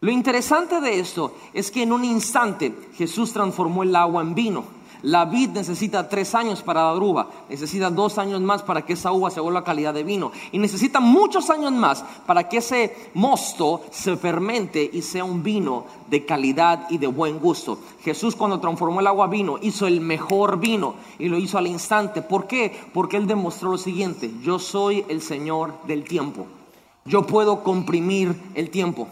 [0.00, 4.78] Lo interesante de esto es que en un instante Jesús transformó el agua en vino.
[5.02, 9.12] La vid necesita tres años para dar uva, necesita dos años más para que esa
[9.12, 13.82] uva se vuelva calidad de vino y necesita muchos años más para que ese mosto
[13.92, 17.78] se fermente y sea un vino de calidad y de buen gusto.
[18.02, 21.68] Jesús cuando transformó el agua a vino hizo el mejor vino y lo hizo al
[21.68, 22.22] instante.
[22.22, 22.72] ¿Por qué?
[22.92, 26.46] Porque él demostró lo siguiente, yo soy el Señor del tiempo.
[27.04, 29.08] Yo puedo comprimir el tiempo.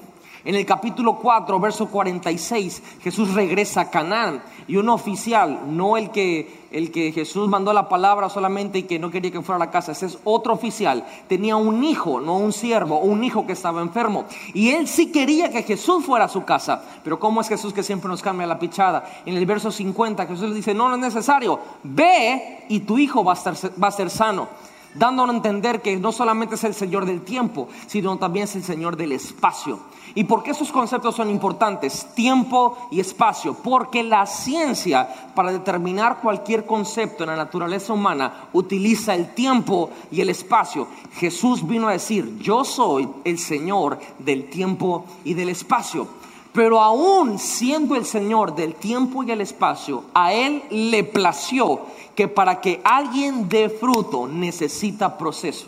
[0.47, 6.13] En el capítulo 4, verso 46, Jesús regresa a Canaán y un oficial, no el
[6.13, 9.67] que, el que Jesús mandó la palabra solamente y que no quería que fuera a
[9.67, 13.55] la casa, ese es otro oficial, tenía un hijo, no un siervo, un hijo que
[13.55, 14.27] estaba enfermo.
[14.55, 17.83] Y él sí quería que Jesús fuera a su casa, pero ¿cómo es Jesús que
[17.83, 19.05] siempre nos cambia la pichada?
[19.27, 23.25] En el verso 50 Jesús le dice, no, no es necesario, ve y tu hijo
[23.25, 24.47] va a, estar, va a ser sano
[24.95, 28.65] dándonos a entender que no solamente es el Señor del tiempo, sino también es el
[28.65, 29.81] Señor del espacio.
[30.17, 32.07] ¿Y por qué esos conceptos son importantes?
[32.15, 33.53] Tiempo y espacio.
[33.53, 40.23] Porque la ciencia, para determinar cualquier concepto en la naturaleza humana, utiliza el tiempo y
[40.23, 40.89] el espacio.
[41.17, 46.09] Jesús vino a decir, yo soy el Señor del tiempo y del espacio.
[46.51, 51.83] Pero aún siendo el Señor del tiempo y el espacio, a Él le plació
[52.15, 55.67] que para que alguien dé fruto necesita proceso.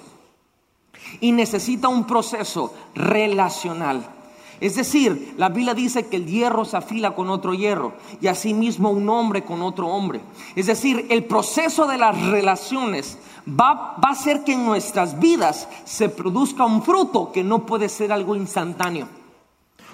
[1.20, 4.17] y necesita un proceso relacional.
[4.60, 8.90] Es decir, la Biblia dice que el hierro se afila con otro hierro y asimismo
[8.90, 10.20] un hombre con otro hombre.
[10.56, 15.68] Es decir, el proceso de las relaciones va, va a hacer que en nuestras vidas
[15.84, 19.06] se produzca un fruto que no puede ser algo instantáneo.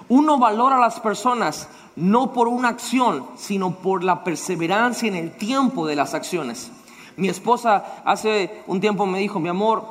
[0.09, 5.37] Uno valora a las personas no por una acción, sino por la perseverancia en el
[5.37, 6.71] tiempo de las acciones.
[7.17, 9.85] Mi esposa hace un tiempo me dijo, mi amor,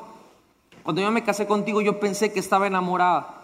[0.83, 3.42] cuando yo me casé contigo yo pensé que estaba enamorada.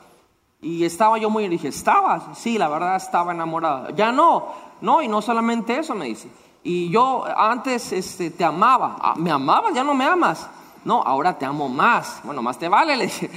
[0.61, 2.33] Y estaba yo muy, dije, ¿estaba?
[2.35, 3.91] Sí, la verdad estaba enamorada.
[3.95, 4.47] Ya no,
[4.81, 6.29] no, y no solamente eso me dice.
[6.63, 10.49] Y yo antes este, te amaba, ah, me amabas, ya no me amas.
[10.83, 12.21] No, ahora te amo más.
[12.23, 13.29] Bueno, más te vale, le dije.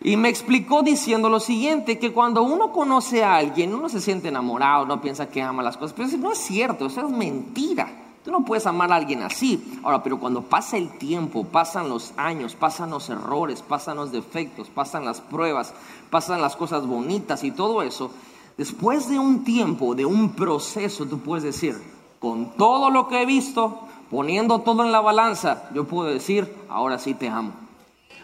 [0.00, 4.28] Y me explicó diciendo lo siguiente, que cuando uno conoce a alguien, uno se siente
[4.28, 8.07] enamorado, no piensa que ama las cosas, pero no es cierto, eso es mentira.
[8.24, 9.80] Tú no puedes amar a alguien así.
[9.82, 14.68] Ahora, pero cuando pasa el tiempo, pasan los años, pasan los errores, pasan los defectos,
[14.68, 15.74] pasan las pruebas,
[16.10, 18.10] pasan las cosas bonitas y todo eso,
[18.56, 21.80] después de un tiempo, de un proceso, tú puedes decir,
[22.18, 26.98] con todo lo que he visto, poniendo todo en la balanza, yo puedo decir, ahora
[26.98, 27.52] sí te amo.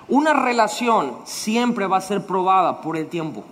[0.08, 3.44] Una relación siempre va a ser probada por el tiempo.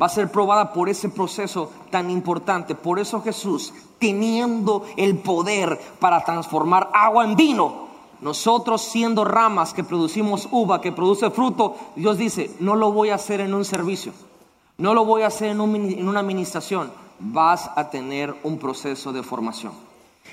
[0.00, 2.74] Va a ser probada por ese proceso tan importante.
[2.74, 7.88] Por eso Jesús, teniendo el poder para transformar agua en vino,
[8.20, 13.16] nosotros siendo ramas que producimos uva, que produce fruto, Dios dice, no lo voy a
[13.16, 14.12] hacer en un servicio,
[14.78, 19.22] no lo voy a hacer en, en una administración, vas a tener un proceso de
[19.22, 19.72] formación.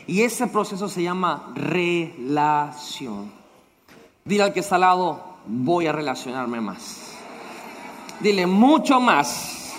[0.05, 3.32] Y ese proceso se llama relación.
[4.24, 7.09] Dile al que está al lado, voy a relacionarme más.
[8.20, 9.74] Dile, mucho más.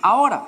[0.00, 0.46] Ahora,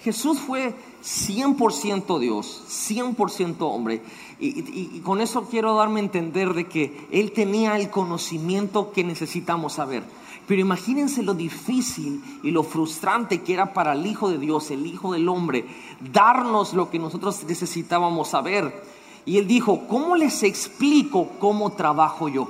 [0.00, 0.74] Jesús fue
[1.04, 4.02] 100% Dios, 100% hombre.
[4.40, 9.04] Y, y, con eso quiero darme a entender de que Él tenía el conocimiento que
[9.04, 10.02] necesitamos saber.
[10.46, 14.86] Pero imagínense lo difícil y lo frustrante que era para el Hijo de Dios, el
[14.86, 15.64] Hijo del Hombre,
[16.12, 18.84] darnos lo que nosotros necesitábamos saber.
[19.24, 22.48] Y Él dijo, ¿cómo les explico cómo trabajo yo?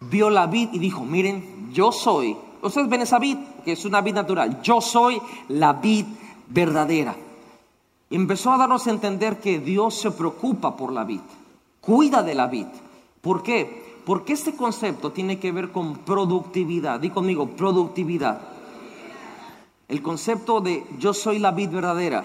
[0.00, 4.00] Vio la vid y dijo, miren, yo soy ustedes ven esa vid, que es una
[4.00, 4.62] vid natural.
[4.62, 6.06] Yo soy la vid
[6.48, 7.14] verdadera.
[8.10, 11.20] Empezó a darnos a entender que Dios se preocupa por la vid,
[11.80, 12.66] cuida de la vid.
[13.20, 14.00] ¿Por qué?
[14.04, 17.00] Porque este concepto tiene que ver con productividad.
[17.00, 18.40] Di conmigo, productividad.
[19.88, 22.24] El concepto de yo soy la vid verdadera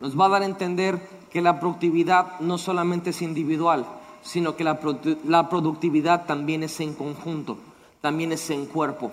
[0.00, 3.86] nos va a dar a entender que la productividad no solamente es individual,
[4.22, 4.78] sino que la,
[5.24, 7.58] la productividad también es en conjunto,
[8.00, 9.10] también es en cuerpo.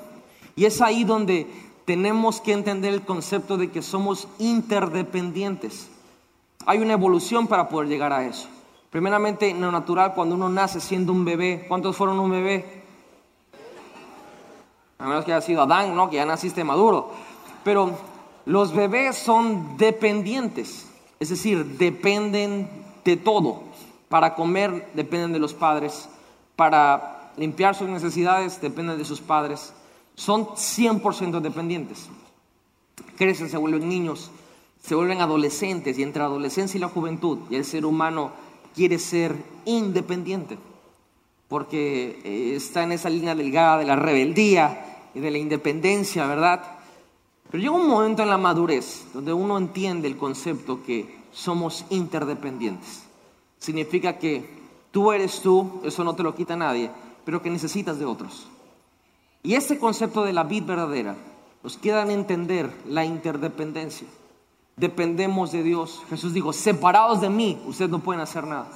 [0.56, 1.48] Y es ahí donde
[1.86, 5.90] tenemos que entender el concepto de que somos interdependientes.
[6.66, 8.48] Hay una evolución para poder llegar a eso.
[8.90, 12.84] Primeramente, en lo natural, cuando uno nace siendo un bebé, ¿cuántos fueron un bebé?
[15.00, 16.10] A menos que haya sido Adán, ¿no?
[16.10, 17.12] Que ya naciste maduro.
[17.64, 17.98] Pero
[18.46, 20.88] los bebés son dependientes,
[21.20, 22.70] es decir, dependen
[23.04, 23.64] de todo.
[24.10, 26.08] Para comer dependen de los padres,
[26.56, 29.74] para limpiar sus necesidades dependen de sus padres,
[30.16, 32.10] son 100% dependientes.
[33.18, 34.32] Crecen, se vuelven niños,
[34.82, 38.32] se vuelven adolescentes y entre la adolescencia y la juventud el ser humano
[38.76, 39.36] quiere ser
[39.66, 40.58] independiente
[41.54, 46.64] porque eh, está en esa línea delgada de la rebeldía y de la independencia, ¿verdad?
[47.52, 53.04] Pero llega un momento en la madurez donde uno entiende el concepto que somos interdependientes.
[53.60, 54.44] Significa que
[54.90, 56.90] tú eres tú, eso no te lo quita nadie,
[57.24, 58.48] pero que necesitas de otros.
[59.44, 61.18] Y este concepto de la vid verdadera
[61.62, 64.08] nos queda en entender la interdependencia.
[64.78, 66.02] Dependemos de Dios.
[66.10, 68.70] Jesús dijo, separados de mí, ustedes no pueden hacer nada.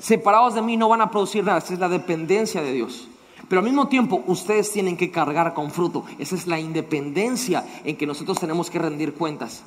[0.00, 1.58] Separados de mí no van a producir nada.
[1.58, 3.08] Esa es la dependencia de Dios.
[3.48, 6.04] Pero al mismo tiempo, ustedes tienen que cargar con fruto.
[6.18, 9.62] Esa es la independencia en que nosotros tenemos que rendir cuentas.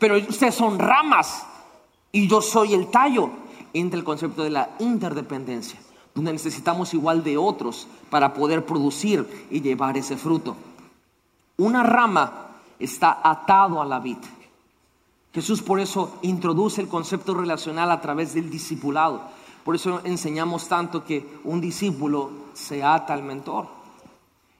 [0.00, 1.46] Pero ustedes son ramas
[2.10, 3.30] y yo soy el tallo.
[3.72, 5.78] Entra el concepto de la interdependencia
[6.14, 10.56] donde necesitamos igual de otros para poder producir y llevar ese fruto.
[11.56, 12.48] Una rama
[12.78, 14.18] está atado a la vid.
[15.32, 19.22] Jesús por eso introduce el concepto relacional a través del discipulado.
[19.64, 23.66] Por eso enseñamos tanto que un discípulo se ata al mentor.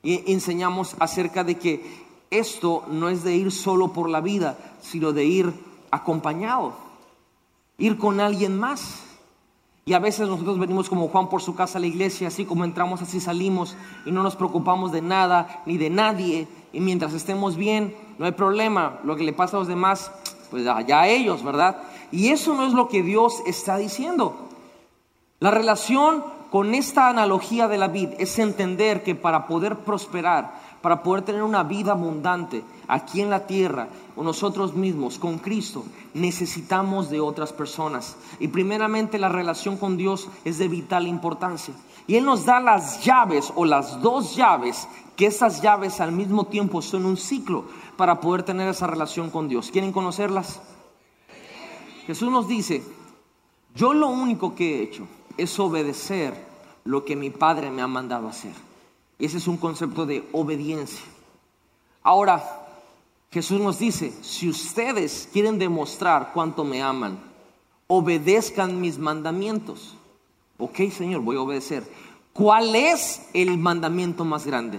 [0.02, 5.12] Y enseñamos acerca de que esto no es de ir solo por la vida, sino
[5.12, 5.52] de ir
[5.90, 6.74] acompañado,
[7.78, 9.02] ir con alguien más.
[9.86, 12.64] Y a veces nosotros venimos como Juan por su casa a la iglesia, así como
[12.64, 13.76] entramos, así salimos
[14.06, 16.48] y no nos preocupamos de nada ni de nadie.
[16.72, 18.98] Y mientras estemos bien, no hay problema.
[19.04, 20.10] Lo que le pasa a los demás,
[20.50, 21.76] pues allá a ellos, ¿verdad?
[22.10, 24.48] Y eso no es lo que Dios está diciendo.
[25.40, 31.02] La relación con esta analogía de la vid es entender que para poder prosperar, para
[31.02, 35.84] poder tener una vida abundante aquí en la tierra, o nosotros mismos, con Cristo,
[36.14, 38.16] necesitamos de otras personas.
[38.38, 41.74] Y primeramente la relación con Dios es de vital importancia.
[42.06, 46.46] Y Él nos da las llaves o las dos llaves, que esas llaves al mismo
[46.46, 47.64] tiempo son un ciclo
[47.96, 49.70] para poder tener esa relación con Dios.
[49.70, 50.60] ¿Quieren conocerlas?
[52.06, 52.84] Jesús nos dice,
[53.74, 55.06] yo lo único que he hecho
[55.36, 56.46] es obedecer
[56.84, 58.52] lo que mi Padre me ha mandado hacer.
[59.18, 61.04] Ese es un concepto de obediencia.
[62.02, 62.63] Ahora,
[63.34, 67.18] Jesús nos dice, si ustedes quieren demostrar cuánto me aman,
[67.88, 69.96] obedezcan mis mandamientos.
[70.56, 71.82] Ok, Señor, voy a obedecer.
[72.32, 74.78] ¿Cuál es el mandamiento más grande?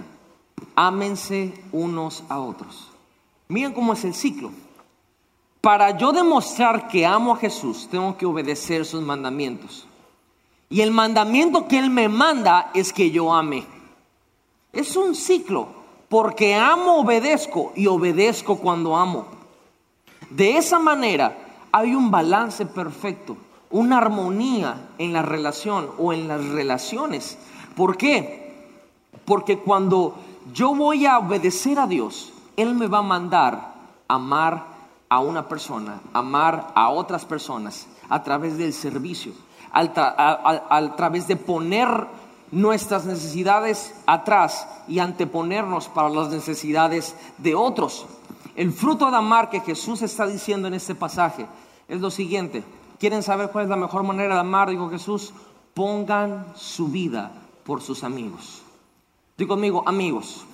[0.74, 2.88] Ámense unos a otros.
[3.48, 4.50] Miren cómo es el ciclo.
[5.60, 9.86] Para yo demostrar que amo a Jesús, tengo que obedecer sus mandamientos.
[10.70, 13.66] Y el mandamiento que Él me manda es que yo ame.
[14.72, 15.75] Es un ciclo,
[16.08, 19.26] porque amo, obedezco y obedezco cuando amo.
[20.30, 21.36] De esa manera
[21.72, 23.36] hay un balance perfecto,
[23.70, 27.38] una armonía en la relación o en las relaciones.
[27.74, 28.54] ¿Por qué?
[29.24, 30.14] Porque cuando
[30.52, 33.74] yo voy a obedecer a Dios, Él me va a mandar
[34.08, 34.76] amar
[35.08, 39.32] a una persona, amar a otras personas a través del servicio
[39.76, 41.88] a, través de poner
[42.50, 48.06] nuestras necesidades atrás y anteponernos para las necesidades de otros.
[48.54, 51.46] El fruto de amar que Jesús está diciendo en este pasaje
[51.88, 52.64] es lo siguiente.
[52.98, 54.70] ¿Quieren saber cuál es la mejor manera de amar?
[54.70, 55.32] Dijo Jesús,
[55.74, 57.32] pongan su vida
[57.64, 58.62] por sus amigos.
[59.36, 60.46] Digo conmigo, amigos.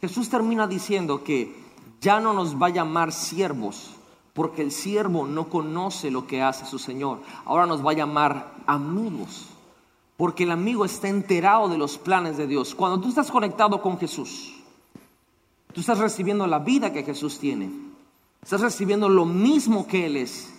[0.00, 1.60] Jesús termina diciendo que
[2.00, 3.90] ya no nos va a llamar siervos,
[4.32, 7.18] porque el siervo no conoce lo que hace su Señor.
[7.44, 9.48] Ahora nos va a llamar amigos,
[10.20, 12.74] porque el amigo está enterado de los planes de Dios.
[12.74, 14.52] Cuando tú estás conectado con Jesús,
[15.72, 17.70] tú estás recibiendo la vida que Jesús tiene,
[18.42, 20.52] estás recibiendo lo mismo que Él es,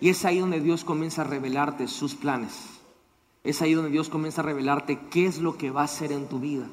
[0.00, 2.70] y es ahí donde Dios comienza a revelarte sus planes.
[3.44, 6.26] Es ahí donde Dios comienza a revelarte qué es lo que va a hacer en
[6.26, 6.64] tu vida.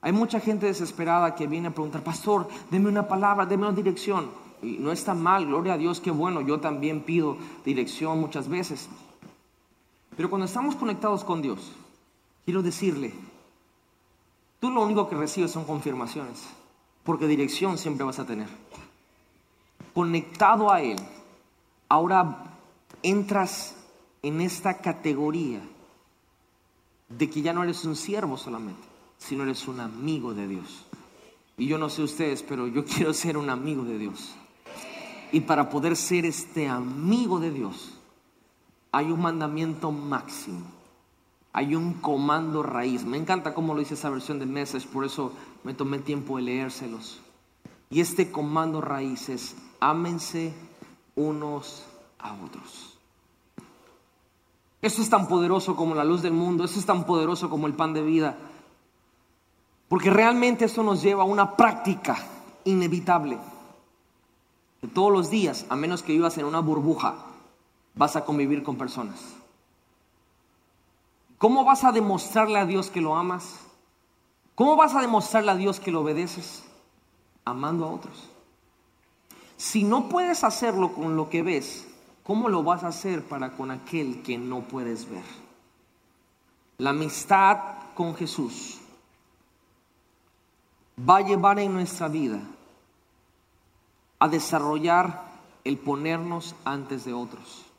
[0.00, 4.30] Hay mucha gente desesperada que viene a preguntar, pastor, deme una palabra, deme una dirección.
[4.62, 8.88] Y no está mal, gloria a Dios, qué bueno, yo también pido dirección muchas veces.
[10.16, 11.72] Pero cuando estamos conectados con Dios,
[12.44, 13.12] quiero decirle,
[14.60, 16.42] tú lo único que recibes son confirmaciones,
[17.04, 18.48] porque dirección siempre vas a tener.
[19.94, 20.98] Conectado a Él,
[21.88, 22.58] ahora
[23.02, 23.76] entras
[24.22, 25.60] en esta categoría
[27.08, 28.82] de que ya no eres un siervo solamente,
[29.18, 30.86] sino eres un amigo de Dios.
[31.56, 34.34] Y yo no sé ustedes, pero yo quiero ser un amigo de Dios.
[35.32, 37.91] Y para poder ser este amigo de Dios,
[38.92, 40.66] hay un mandamiento máximo.
[41.54, 43.04] Hay un comando raíz.
[43.04, 45.32] Me encanta cómo lo dice esa versión de Message, por eso
[45.64, 47.20] me tomé tiempo de leérselos.
[47.90, 50.54] Y este comando raíz es, ámense
[51.14, 51.84] unos
[52.18, 52.98] a otros.
[54.80, 57.74] Esto es tan poderoso como la luz del mundo, esto es tan poderoso como el
[57.74, 58.36] pan de vida,
[59.88, 62.16] porque realmente esto nos lleva a una práctica
[62.64, 63.38] inevitable
[64.94, 67.31] todos los días, a menos que vivas en una burbuja,
[67.94, 69.20] vas a convivir con personas.
[71.38, 73.60] ¿Cómo vas a demostrarle a Dios que lo amas?
[74.54, 76.64] ¿Cómo vas a demostrarle a Dios que lo obedeces?
[77.44, 78.30] Amando a otros.
[79.56, 81.88] Si no puedes hacerlo con lo que ves,
[82.22, 85.24] ¿cómo lo vas a hacer para con aquel que no puedes ver?
[86.78, 87.58] La amistad
[87.94, 88.80] con Jesús
[90.98, 92.40] va a llevar en nuestra vida
[94.18, 95.22] a desarrollar
[95.64, 97.71] el ponernos antes de otros.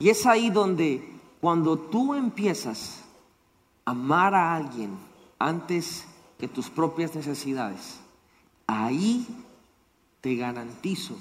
[0.00, 1.06] Y es ahí donde
[1.40, 3.04] cuando tú empiezas
[3.84, 4.96] a amar a alguien
[5.38, 6.06] antes
[6.38, 8.00] que tus propias necesidades,
[8.66, 9.26] ahí
[10.22, 11.16] te garantizo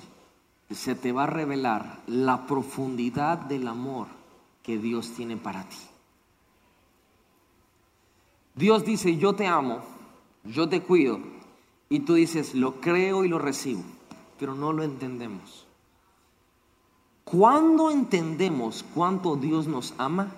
[0.68, 4.08] que se te va a revelar la profundidad del amor
[4.64, 5.78] que Dios tiene para ti.
[8.56, 9.80] Dios dice, yo te amo,
[10.46, 11.20] yo te cuido,
[11.90, 13.84] y tú dices, lo creo y lo recibo,
[14.38, 15.69] pero no lo entendemos.
[17.32, 20.32] ¿Cuándo entendemos cuánto Dios nos ama?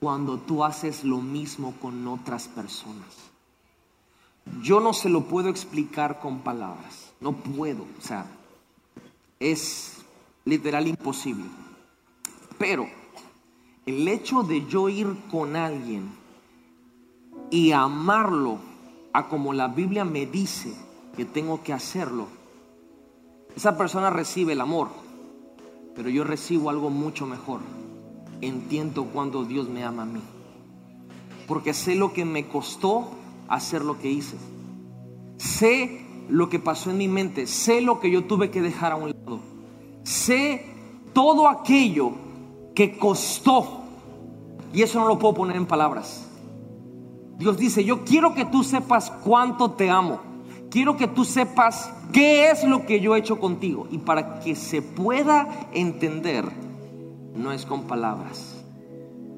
[0.00, 3.06] Cuando tú haces lo mismo con otras personas.
[4.62, 8.26] Yo no se lo puedo explicar con palabras, no puedo, o sea,
[9.40, 10.04] es
[10.44, 11.44] literal imposible.
[12.58, 12.86] Pero
[13.86, 16.10] el hecho de yo ir con alguien
[17.50, 18.58] y amarlo
[19.14, 20.74] a como la Biblia me dice
[21.16, 22.26] que tengo que hacerlo,
[23.56, 25.07] esa persona recibe el amor,
[25.98, 27.58] pero yo recibo algo mucho mejor.
[28.40, 30.20] entiendo cuando Dios me ama a mí.
[31.48, 33.08] Porque sé lo que me costó
[33.48, 34.36] hacer lo que hice.
[35.38, 37.48] Sé lo que pasó en mi mente.
[37.48, 39.40] Sé lo que yo tuve que dejar a un lado.
[40.04, 40.66] Sé
[41.12, 42.12] todo aquello
[42.76, 43.82] que costó.
[44.72, 46.30] Y eso no lo puedo poner en palabras.
[47.38, 50.20] Dios dice, yo quiero que tú sepas cuánto te amo.
[50.70, 53.86] Quiero que tú sepas qué es lo que yo he hecho contigo.
[53.90, 56.44] Y para que se pueda entender,
[57.34, 58.64] no es con palabras.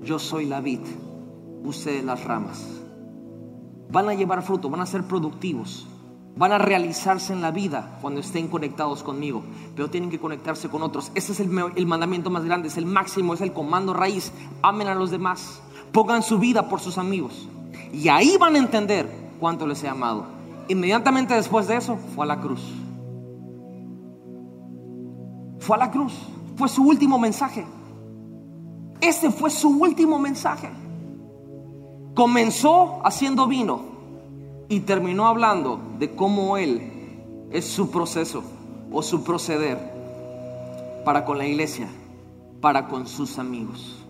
[0.02, 0.80] Yo soy la vid,
[1.62, 2.66] ustedes las ramas.
[3.90, 5.86] Van a llevar fruto, van a ser productivos.
[6.36, 9.42] Van a realizarse en la vida cuando estén conectados conmigo,
[9.74, 11.10] pero tienen que conectarse con otros.
[11.14, 14.32] Ese es el, el mandamiento más grande, es el máximo, es el comando raíz.
[14.62, 15.60] Amen a los demás,
[15.92, 17.48] pongan su vida por sus amigos.
[17.92, 20.39] Y ahí van a entender cuánto les he amado.
[20.70, 22.62] Inmediatamente después de eso, fue a la cruz.
[25.58, 26.12] Fue a la cruz.
[26.54, 27.66] Fue su último mensaje.
[29.00, 30.70] Ese fue su último mensaje.
[32.14, 33.80] Comenzó haciendo vino
[34.68, 38.44] y terminó hablando de cómo Él es su proceso
[38.92, 41.88] o su proceder para con la iglesia,
[42.60, 44.06] para con sus amigos.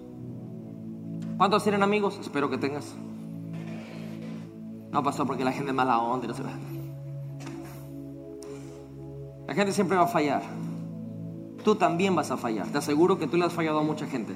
[1.38, 2.18] ¿Cuántos tienen amigos?
[2.20, 2.94] Espero que tengas.
[4.91, 6.51] No, pasó porque la gente es mala onda no se va.
[9.47, 10.43] La gente siempre va a fallar.
[11.64, 12.66] Tú también vas a fallar.
[12.68, 14.34] Te aseguro que tú le has fallado a mucha gente.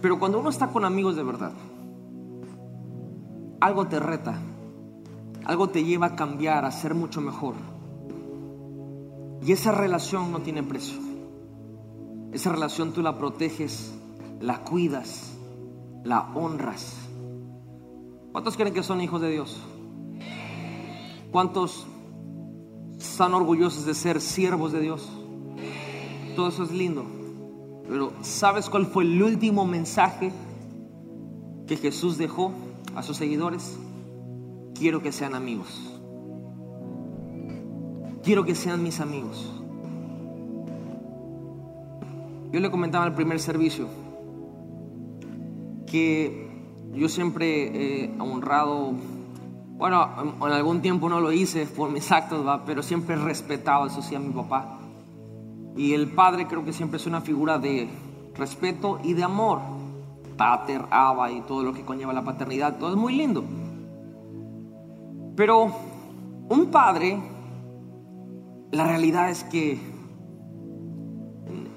[0.00, 1.52] Pero cuando uno está con amigos de verdad,
[3.60, 4.40] algo te reta,
[5.44, 7.54] algo te lleva a cambiar, a ser mucho mejor.
[9.44, 10.98] Y esa relación no tiene precio.
[12.32, 13.94] Esa relación tú la proteges,
[14.40, 15.36] la cuidas,
[16.04, 17.01] la honras.
[18.32, 19.60] ¿Cuántos creen que son hijos de Dios?
[21.30, 21.86] ¿Cuántos
[22.98, 25.08] están orgullosos de ser siervos de Dios?
[26.34, 27.04] Todo eso es lindo.
[27.86, 30.32] Pero ¿sabes cuál fue el último mensaje
[31.66, 32.52] que Jesús dejó
[32.94, 33.78] a sus seguidores?
[34.74, 35.68] Quiero que sean amigos.
[38.22, 39.50] Quiero que sean mis amigos.
[42.50, 43.88] Yo le comentaba al primer servicio
[45.86, 46.51] que
[46.92, 48.92] yo siempre he honrado,
[49.78, 50.08] bueno,
[50.40, 54.14] en algún tiempo no lo hice por mis actos, pero siempre he respetado, eso sí,
[54.14, 54.78] a mi papá.
[55.76, 57.88] Y el padre creo que siempre es una figura de
[58.34, 59.60] respeto y de amor.
[60.36, 63.42] Pater, aba y todo lo que conlleva la paternidad, todo es muy lindo.
[65.34, 65.72] Pero
[66.48, 67.18] un padre,
[68.70, 69.78] la realidad es que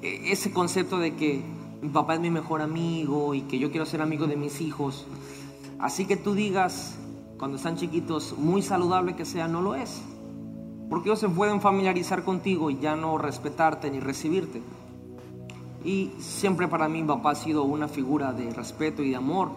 [0.02, 1.55] ese concepto de que
[1.86, 5.06] mi papá es mi mejor amigo y que yo quiero ser amigo de mis hijos,
[5.78, 6.98] así que tú digas,
[7.38, 10.02] cuando están chiquitos, muy saludable que sea, no lo es.
[10.90, 14.64] Porque ellos se pueden familiarizar contigo y ya no respetarte ni recibirte.
[15.84, 19.50] Y siempre para mí mi papá ha sido una figura de respeto y de amor.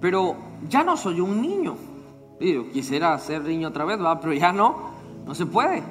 [0.00, 0.36] Pero
[0.68, 1.74] ya no soy un niño.
[2.40, 4.20] Yo quisiera ser niño otra vez, ¿va?
[4.20, 4.92] pero ya no,
[5.26, 5.82] no se puede.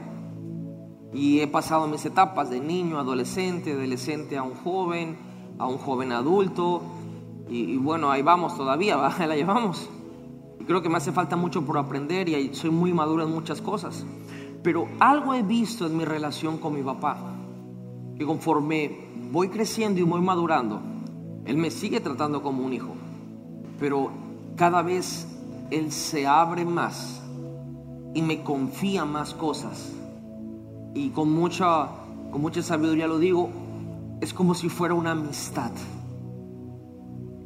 [1.17, 5.17] Y he pasado mis etapas de niño, adolescente, adolescente a un joven,
[5.57, 6.83] a un joven adulto.
[7.49, 9.89] Y, bueno, ahí vamos todavía, la llevamos.
[10.67, 14.05] Creo que me hace falta mucho por aprender y soy muy maduro en muchas cosas.
[14.61, 17.17] Pero algo he visto en mi relación con mi papá,
[18.15, 20.81] que conforme voy creciendo y voy madurando,
[21.45, 22.93] él me sigue tratando como un hijo.
[23.79, 24.11] Pero
[24.55, 25.27] cada vez
[25.71, 27.23] él se abre más
[28.13, 29.93] y me confía más cosas.
[30.97, 31.89] Y con mucha,
[32.31, 33.51] con mucha sabiduría lo digo,
[34.19, 35.69] es como si fuera una amistad.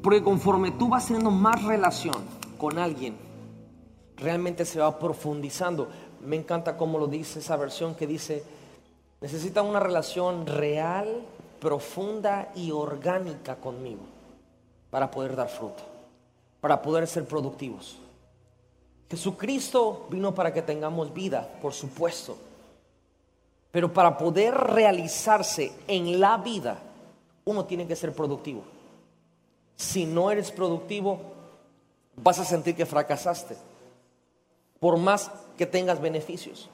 [0.02, 2.16] Porque conforme tú vas teniendo más relación
[2.58, 3.18] con alguien,
[4.16, 5.90] realmente se va profundizando.
[6.22, 8.42] Me encanta cómo lo dice esa versión que dice,
[9.20, 11.22] necesitan una relación real,
[11.60, 14.04] profunda y orgánica conmigo
[14.90, 15.84] para poder dar fruto,
[16.62, 17.98] para poder ser productivos.
[19.10, 22.38] Jesucristo vino para que tengamos vida, por supuesto.
[23.72, 26.80] Pero para poder realizarse en la vida,
[27.46, 28.64] uno tiene que ser productivo.
[29.76, 31.20] Si no eres productivo,
[32.18, 33.56] vas a sentir que fracasaste,
[34.80, 36.70] por más que tengas beneficios.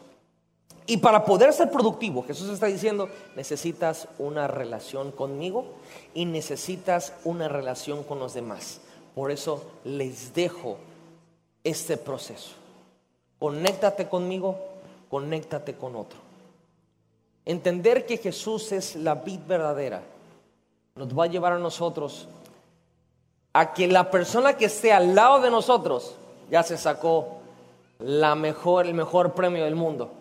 [0.90, 5.66] Y para poder ser productivo, Jesús está diciendo, necesitas una relación conmigo
[6.14, 8.80] y necesitas una relación con los demás.
[9.14, 10.78] Por eso les dejo
[11.64, 12.52] este proceso.
[13.38, 14.58] Conéctate conmigo,
[15.10, 16.27] conéctate con otro.
[17.48, 20.04] Entender que Jesús es la vid verdadera
[20.98, 22.28] nos va a llevar a nosotros
[23.54, 26.16] a que la persona que esté al lado de nosotros
[26.52, 27.38] ya se sacó
[28.00, 30.12] la mejor, el mejor premio del mundo.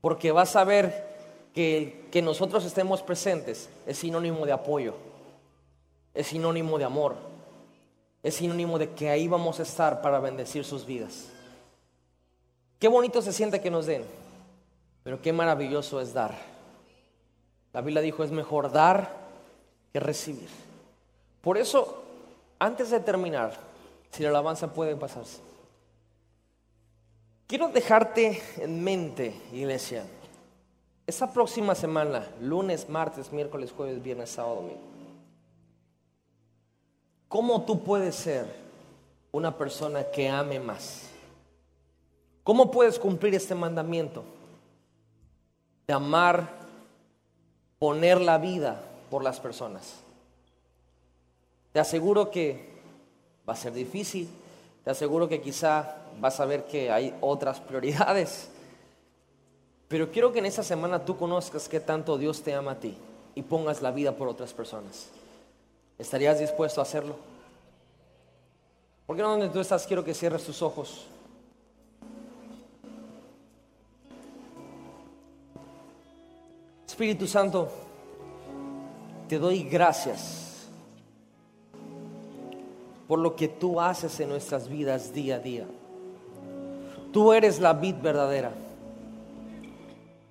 [0.00, 1.14] Porque va a saber
[1.54, 4.94] que, que nosotros estemos presentes es sinónimo de apoyo,
[6.12, 7.14] es sinónimo de amor,
[8.20, 11.28] es sinónimo de que ahí vamos a estar para bendecir sus vidas.
[12.80, 14.04] Qué bonito se siente que nos den,
[15.02, 16.34] pero qué maravilloso es dar.
[17.72, 19.10] La Biblia dijo, es mejor dar
[19.92, 20.48] que recibir.
[21.40, 22.02] Por eso,
[22.58, 23.54] antes de terminar,
[24.10, 25.40] si la alabanza puede pasarse,
[27.46, 30.04] quiero dejarte en mente, iglesia,
[31.06, 34.80] esa próxima semana, lunes, martes, miércoles, jueves, viernes, sábado, domingo,
[37.28, 38.46] ¿cómo tú puedes ser
[39.32, 41.08] una persona que ame más?
[42.44, 44.24] ¿Cómo puedes cumplir este mandamiento?
[45.86, 46.48] De amar,
[47.78, 48.80] poner la vida
[49.10, 50.00] por las personas.
[51.72, 52.70] Te aseguro que
[53.48, 54.28] va a ser difícil,
[54.84, 58.48] te aseguro que quizá vas a ver que hay otras prioridades,
[59.88, 62.96] pero quiero que en esta semana tú conozcas que tanto Dios te ama a ti
[63.34, 65.08] y pongas la vida por otras personas.
[65.98, 67.16] ¿Estarías dispuesto a hacerlo?
[69.06, 71.06] ¿Por qué no donde tú estás quiero que cierres tus ojos?
[77.02, 77.68] Espíritu Santo,
[79.28, 80.68] te doy gracias
[83.08, 85.66] por lo que tú haces en nuestras vidas día a día.
[87.12, 88.52] Tú eres la vid verdadera.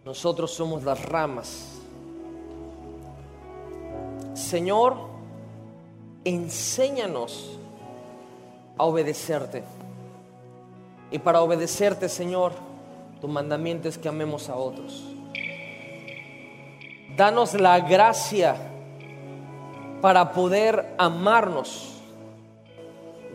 [0.06, 1.82] Nosotros somos las ramas.
[4.34, 4.96] Señor,
[6.24, 7.60] enséñanos
[8.78, 9.62] a obedecerte.
[11.12, 12.54] Y para obedecerte, Señor,
[13.20, 15.11] tu mandamiento es que amemos a otros.
[17.16, 18.56] Danos la gracia
[20.02, 21.94] para poder amarnos,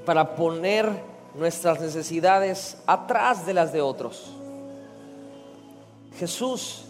[0.05, 0.91] para poner
[1.35, 4.33] nuestras necesidades atrás de las de otros.
[6.18, 6.85] Jesús,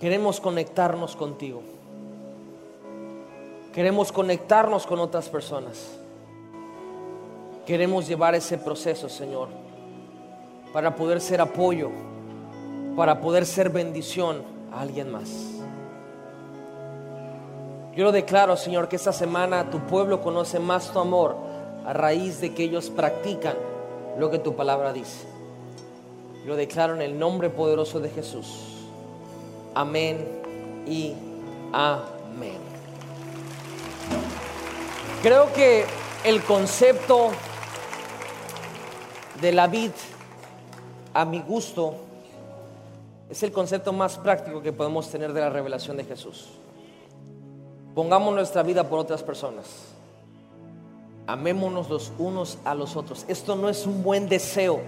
[0.00, 1.62] queremos conectarnos contigo.
[3.72, 5.98] Queremos conectarnos con otras personas.
[7.64, 9.48] Queremos llevar ese proceso, Señor,
[10.72, 11.90] para poder ser apoyo,
[12.96, 15.30] para poder ser bendición alguien más.
[17.94, 21.36] Yo lo declaro, Señor, que esta semana tu pueblo conoce más tu amor
[21.86, 23.54] a raíz de que ellos practican
[24.18, 25.26] lo que tu palabra dice.
[26.44, 28.84] Lo declaro en el nombre poderoso de Jesús.
[29.74, 30.26] Amén
[30.86, 31.14] y
[31.72, 32.58] amén.
[35.22, 35.86] Creo que
[36.24, 37.30] el concepto
[39.40, 39.90] de la vid,
[41.14, 41.94] a mi gusto,
[43.28, 46.48] es el concepto más práctico que podemos tener de la revelación de Jesús.
[47.94, 49.66] Pongamos nuestra vida por otras personas.
[51.26, 53.24] Amémonos los unos a los otros.
[53.26, 54.80] Esto no es un buen deseo.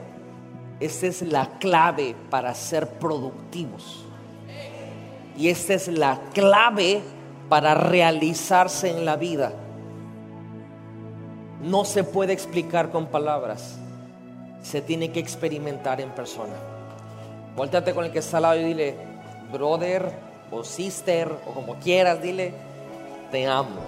[0.79, 4.05] Esta es la clave para ser productivos.
[5.37, 7.01] Y esta es la clave
[7.49, 9.53] para realizarse en la vida.
[11.63, 13.79] No se puede explicar con palabras.
[14.63, 16.78] Se tiene que experimentar en persona.
[17.59, 18.95] Volteate con el que está al lado y dile,
[19.53, 20.13] brother
[20.53, 22.55] o sister o como quieras, dile,
[23.33, 23.81] te amo.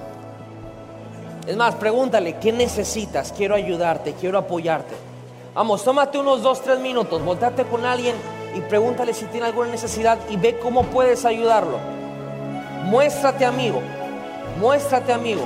[1.46, 3.32] Es más, pregúntale, ¿qué necesitas?
[3.32, 4.96] Quiero ayudarte, quiero apoyarte.
[5.54, 8.16] Vamos, tómate unos dos, tres minutos, volteate con alguien
[8.56, 11.78] y pregúntale si tiene alguna necesidad y ve cómo puedes ayudarlo.
[12.86, 13.80] Muéstrate amigo,
[14.58, 15.44] muéstrate amigo.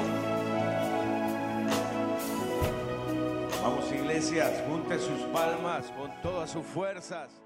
[3.63, 7.44] Vamos iglesias, junte sus palmas con todas sus fuerzas.